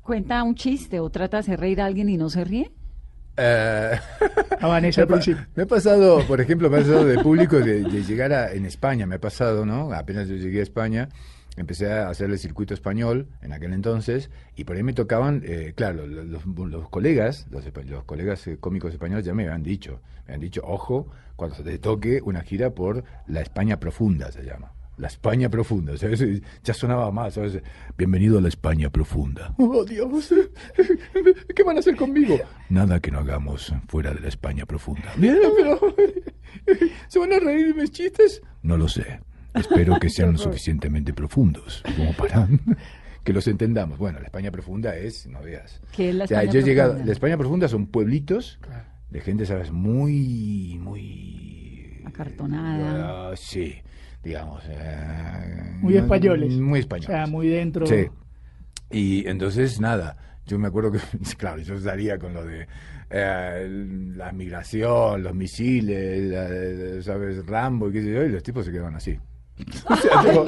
[0.03, 2.73] cuenta un chiste o trata de hacer reír a alguien y no se ríe?
[3.37, 3.99] Eh,
[4.61, 5.17] a Vanessa al me, ha
[5.55, 8.65] me ha pasado, por ejemplo, me ha pasado de público de, de llegar a, en
[8.67, 9.93] España, me ha pasado, ¿no?
[9.93, 11.09] Apenas yo llegué a España,
[11.57, 15.73] empecé a hacer el circuito español en aquel entonces, y por ahí me tocaban, eh,
[15.77, 17.65] claro, lo- los, los colegas, los,
[18.07, 21.79] colegas eh, cómicos españoles ya me habían dicho, me han dicho, ojo, cuando se te
[21.79, 24.73] toque una gira por la España profunda, se llama.
[24.99, 26.25] La España profunda, ¿sabes?
[26.65, 27.59] Ya sonaba más, ¿sabes?
[27.99, 29.55] Bienvenido a la España profunda.
[29.59, 30.33] Oh, Dios,
[31.55, 32.39] ¿qué van a hacer conmigo?
[32.71, 35.13] Nada que no hagamos fuera de la España profunda.
[35.19, 35.79] Bien, pero
[37.09, 38.41] ¿se van a reír de mis chistes?
[38.63, 39.21] No lo sé.
[39.53, 42.49] Espero que sean lo suficientemente profundos como para
[43.23, 43.99] que los entendamos.
[43.99, 45.83] Bueno, la España profunda es, no veas.
[45.95, 47.07] ¿Qué es la O sea, España yo he llegado, profunda?
[47.07, 48.59] la España profunda son pueblitos
[49.11, 49.71] de gente, ¿sabes?
[49.71, 52.01] Muy, muy...
[52.07, 53.31] Acartonada.
[53.33, 53.75] Ah, sí,
[54.27, 54.63] digamos.
[54.69, 56.55] eh, Muy españoles.
[56.59, 57.07] Muy o españoles.
[57.07, 58.07] sea muy dentro Sí.
[58.91, 60.17] Y entonces, nada,
[60.47, 60.99] yo me acuerdo que,
[61.39, 62.67] claro, yo salía con lo de
[63.11, 63.69] eh,
[64.17, 67.45] la migración, los misiles, la- ¿sabes?
[67.47, 69.19] Rambo y qué sé yo, y los tipos se quedaban así.
[69.89, 70.45] O sea, tipo,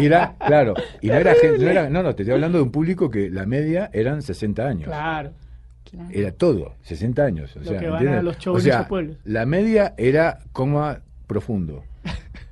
[0.00, 2.70] era, claro, y no era gente, no, era, no, no, te estoy hablando de un
[2.70, 4.84] público que la media eran 60 años.
[4.84, 5.32] claro
[5.90, 6.10] Claro.
[6.12, 7.56] Era todo, 60 años.
[7.56, 9.16] O Lo sea, que van a los shows O sea, esos pueblos.
[9.24, 11.82] La media era coma profundo.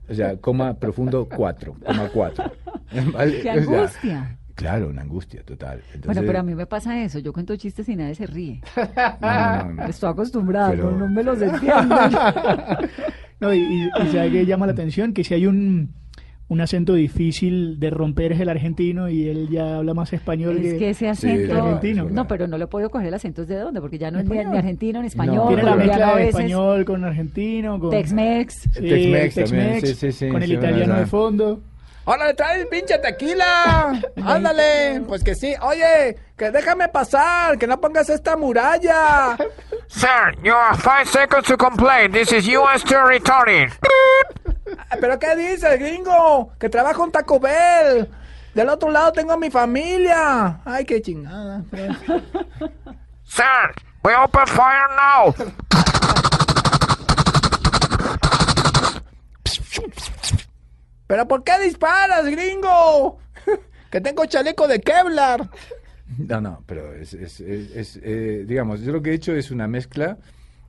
[0.09, 2.45] O sea, coma profundo 4, coma 4.
[3.13, 3.41] ¿Vale?
[3.43, 4.39] ¡Qué O sea, angustia!
[4.55, 5.81] claro, una angustia total.
[5.93, 7.19] Entonces, Bueno, pero a mí me pasa eso.
[7.19, 8.61] Yo cuento chistes y nadie se ríe.
[9.21, 9.85] no, no, no.
[9.87, 11.97] Estoy acostumbrada, Pero- no, no me los entiendo.
[13.41, 15.93] no y, y, y sabe que llama la atención que si hay un
[16.49, 20.75] un acento difícil de romper es el argentino y él ya habla más español es
[20.79, 21.57] que ese Sí, acento...
[21.57, 22.09] argentino.
[22.11, 24.27] No, pero no le puedo coger el acento es de dónde, porque ya no es
[24.27, 28.55] ni, argentino, ni español, No, tiene la mezcla de español con argentino con Tex-Mex.
[28.55, 30.99] Sí, Tex-Mex también, Tex-Mex, sí, sí, sí, con el italiano verdad.
[31.01, 31.61] de fondo
[32.09, 34.01] ¡Hola, le traes pinche tequila!
[34.25, 35.01] ¡Ándale!
[35.09, 35.55] Pues que sí.
[35.61, 39.37] Oye, que déjame pasar, que no pongas esta muralla.
[39.89, 42.13] Sir, you have five seconds to complain.
[42.13, 42.85] This is U.S.
[42.85, 43.67] territory.
[45.01, 46.53] ¿Pero qué dices, gringo?
[46.59, 48.09] Que trabajo en Taco Bell.
[48.55, 50.61] Del otro lado tengo a mi familia.
[50.65, 51.63] Ay, qué chingada.
[53.25, 53.45] Sir,
[54.03, 55.35] we open fire now.
[61.07, 63.19] ¿Pero por qué disparas, gringo?
[63.91, 65.49] Que tengo chaleco de Kevlar.
[66.19, 69.53] No, no, pero es, es, es- es, eh, digamos, yo lo que he hecho es
[69.53, 70.19] una mezcla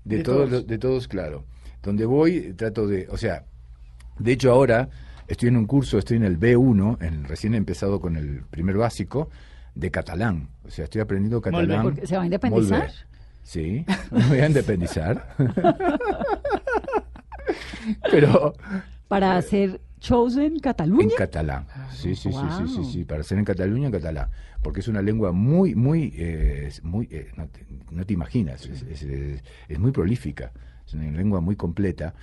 [0.03, 0.49] de, De todos, todos.
[0.51, 1.43] los- de todos, claro.
[1.81, 3.43] Donde voy, trato de, o sea,
[4.19, 4.89] de hecho ahora
[5.27, 8.77] estoy en un curso, estoy en el B1, en, recién he empezado con el primer
[8.77, 9.29] básico
[9.75, 10.49] de catalán.
[10.65, 11.99] O sea, estoy aprendiendo catalán.
[12.03, 12.89] ¿se va a independizar?
[13.43, 15.35] Sí, me voy a independizar.
[18.11, 18.53] pero
[19.07, 21.03] Para hacer shows en Cataluña.
[21.03, 21.65] en catalán.
[21.91, 24.29] Sí, sí, sí, sí, sí, para hacer en Cataluña en catalán,
[24.61, 28.83] porque es una lengua muy, muy, eh, muy, eh, no, te, no te imaginas, es,
[28.83, 30.51] es- es- es muy prolífica,
[30.85, 32.13] es una lengua muy completa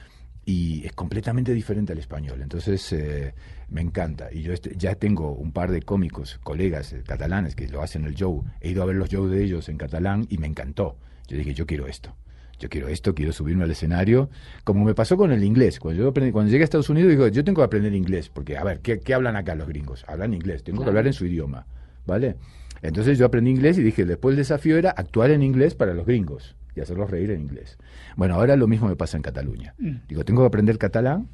[0.47, 2.41] y es completamente diferente al español.
[2.43, 3.35] Entonces eh,
[3.71, 7.67] me encanta y yo este- ya tengo un par de cómicos, colegas eh, catalanes que
[7.69, 8.45] lo hacen el show.
[8.61, 10.97] He ido a ver los shows de ellos en catalán y me encantó.
[11.29, 12.15] Yo dije yo quiero esto
[12.61, 14.31] yo quiero esto, quiero subirme al escenario,
[14.63, 15.81] como me pasó con el inglés.
[15.81, 18.57] Cuando yo aprendí- cuando llegué a Estados Unidos, digo, yo tengo que aprender inglés, porque,
[18.57, 20.05] a ver, ¿qué, qué hablan acá los gringos?
[20.07, 21.67] Hablan inglés, tengo que hablar en su idioma,
[22.07, 22.37] ¿vale?
[22.81, 26.07] Entonces yo aprendí inglés y dije, después el desafío era actuar en inglés para los
[26.07, 27.79] gringos y hacerlos reír en inglés.
[28.17, 29.75] Bueno, ahora lo mismo me pasa en Cataluña.
[30.09, 31.29] Digo, tengo que aprender catalán,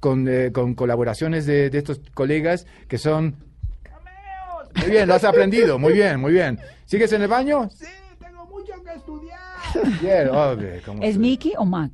[0.00, 3.34] con, eh, con colaboraciones de, de estos colegas que son...
[4.80, 6.58] Muy bien, lo has aprendido, muy bien, muy bien.
[6.84, 7.70] ¿Sigues en el baño?
[7.70, 7.86] Sí,
[8.18, 9.40] tengo mucho que estudiar.
[10.02, 11.16] Bien, ok, ¿cómo ¿Es?
[11.16, 11.92] Mickey o Mac?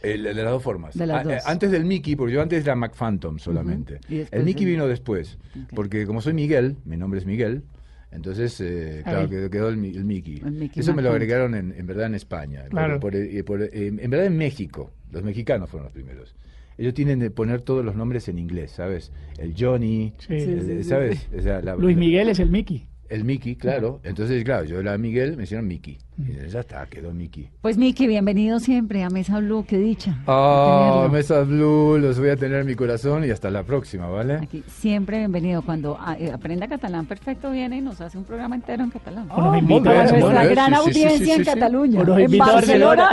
[0.00, 0.94] El- de las dos formas.
[0.96, 1.46] De las A- eh, dos.
[1.46, 3.98] antes del Mickey, porque yo antes era Mac Phantom solamente.
[4.08, 5.38] El Mickey vino después,
[5.74, 7.64] porque como soy Miguel, mi nombre es Miguel,
[8.12, 10.36] entonces, eh, claro, quedó, quedó el, Mi- el Mickey.
[10.44, 12.64] El Mickey Eso me lo agregaron en, en verdad en España.
[12.70, 13.00] Claro.
[13.00, 14.92] Por- por- eh, por- eh, en verdad en México.
[15.10, 16.34] Los mexicanos fueron los primeros.
[16.78, 19.12] Ellos tienen de poner todos los nombres en inglés, ¿sabes?
[19.38, 20.34] El Johnny, Sí.
[20.34, 21.28] el- Sí, ¿sabes?
[21.36, 22.86] O sea, la- Luis Miguel es el Mickey.
[23.08, 24.00] El Mickey, claro.
[24.04, 25.96] Entonces, claro, yo era Miguel, me hicieron Mickey.
[26.18, 27.48] Y ya está, quedó Mickey.
[27.62, 29.64] Pues Mickey, bienvenido siempre a Mesa Blue.
[29.66, 30.18] Qué dicha.
[30.26, 31.08] Ah, tenerlo.
[31.10, 34.34] Mesa Blue, los voy a tener en mi corazón y hasta la próxima, ¿vale?
[34.34, 35.62] Aquí, siempre bienvenido.
[35.62, 39.28] Cuando ah, eh, aprenda catalán perfecto viene y nos hace un programa entero en catalán.
[39.30, 41.44] O nos invita muy nuestra gran sí, sí, sí, audiencia sí, en.
[41.44, 42.02] Cataluña.
[42.02, 43.10] Nos en invita a Barcelona.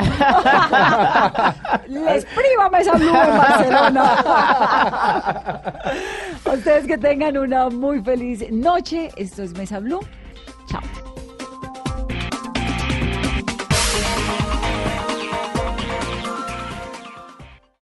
[1.87, 4.03] Les priva Mesa Blue en Barcelona.
[6.45, 9.09] A Ustedes que tengan una muy feliz noche.
[9.15, 10.01] Esto es Mesa Blue.
[10.67, 11.14] Chao.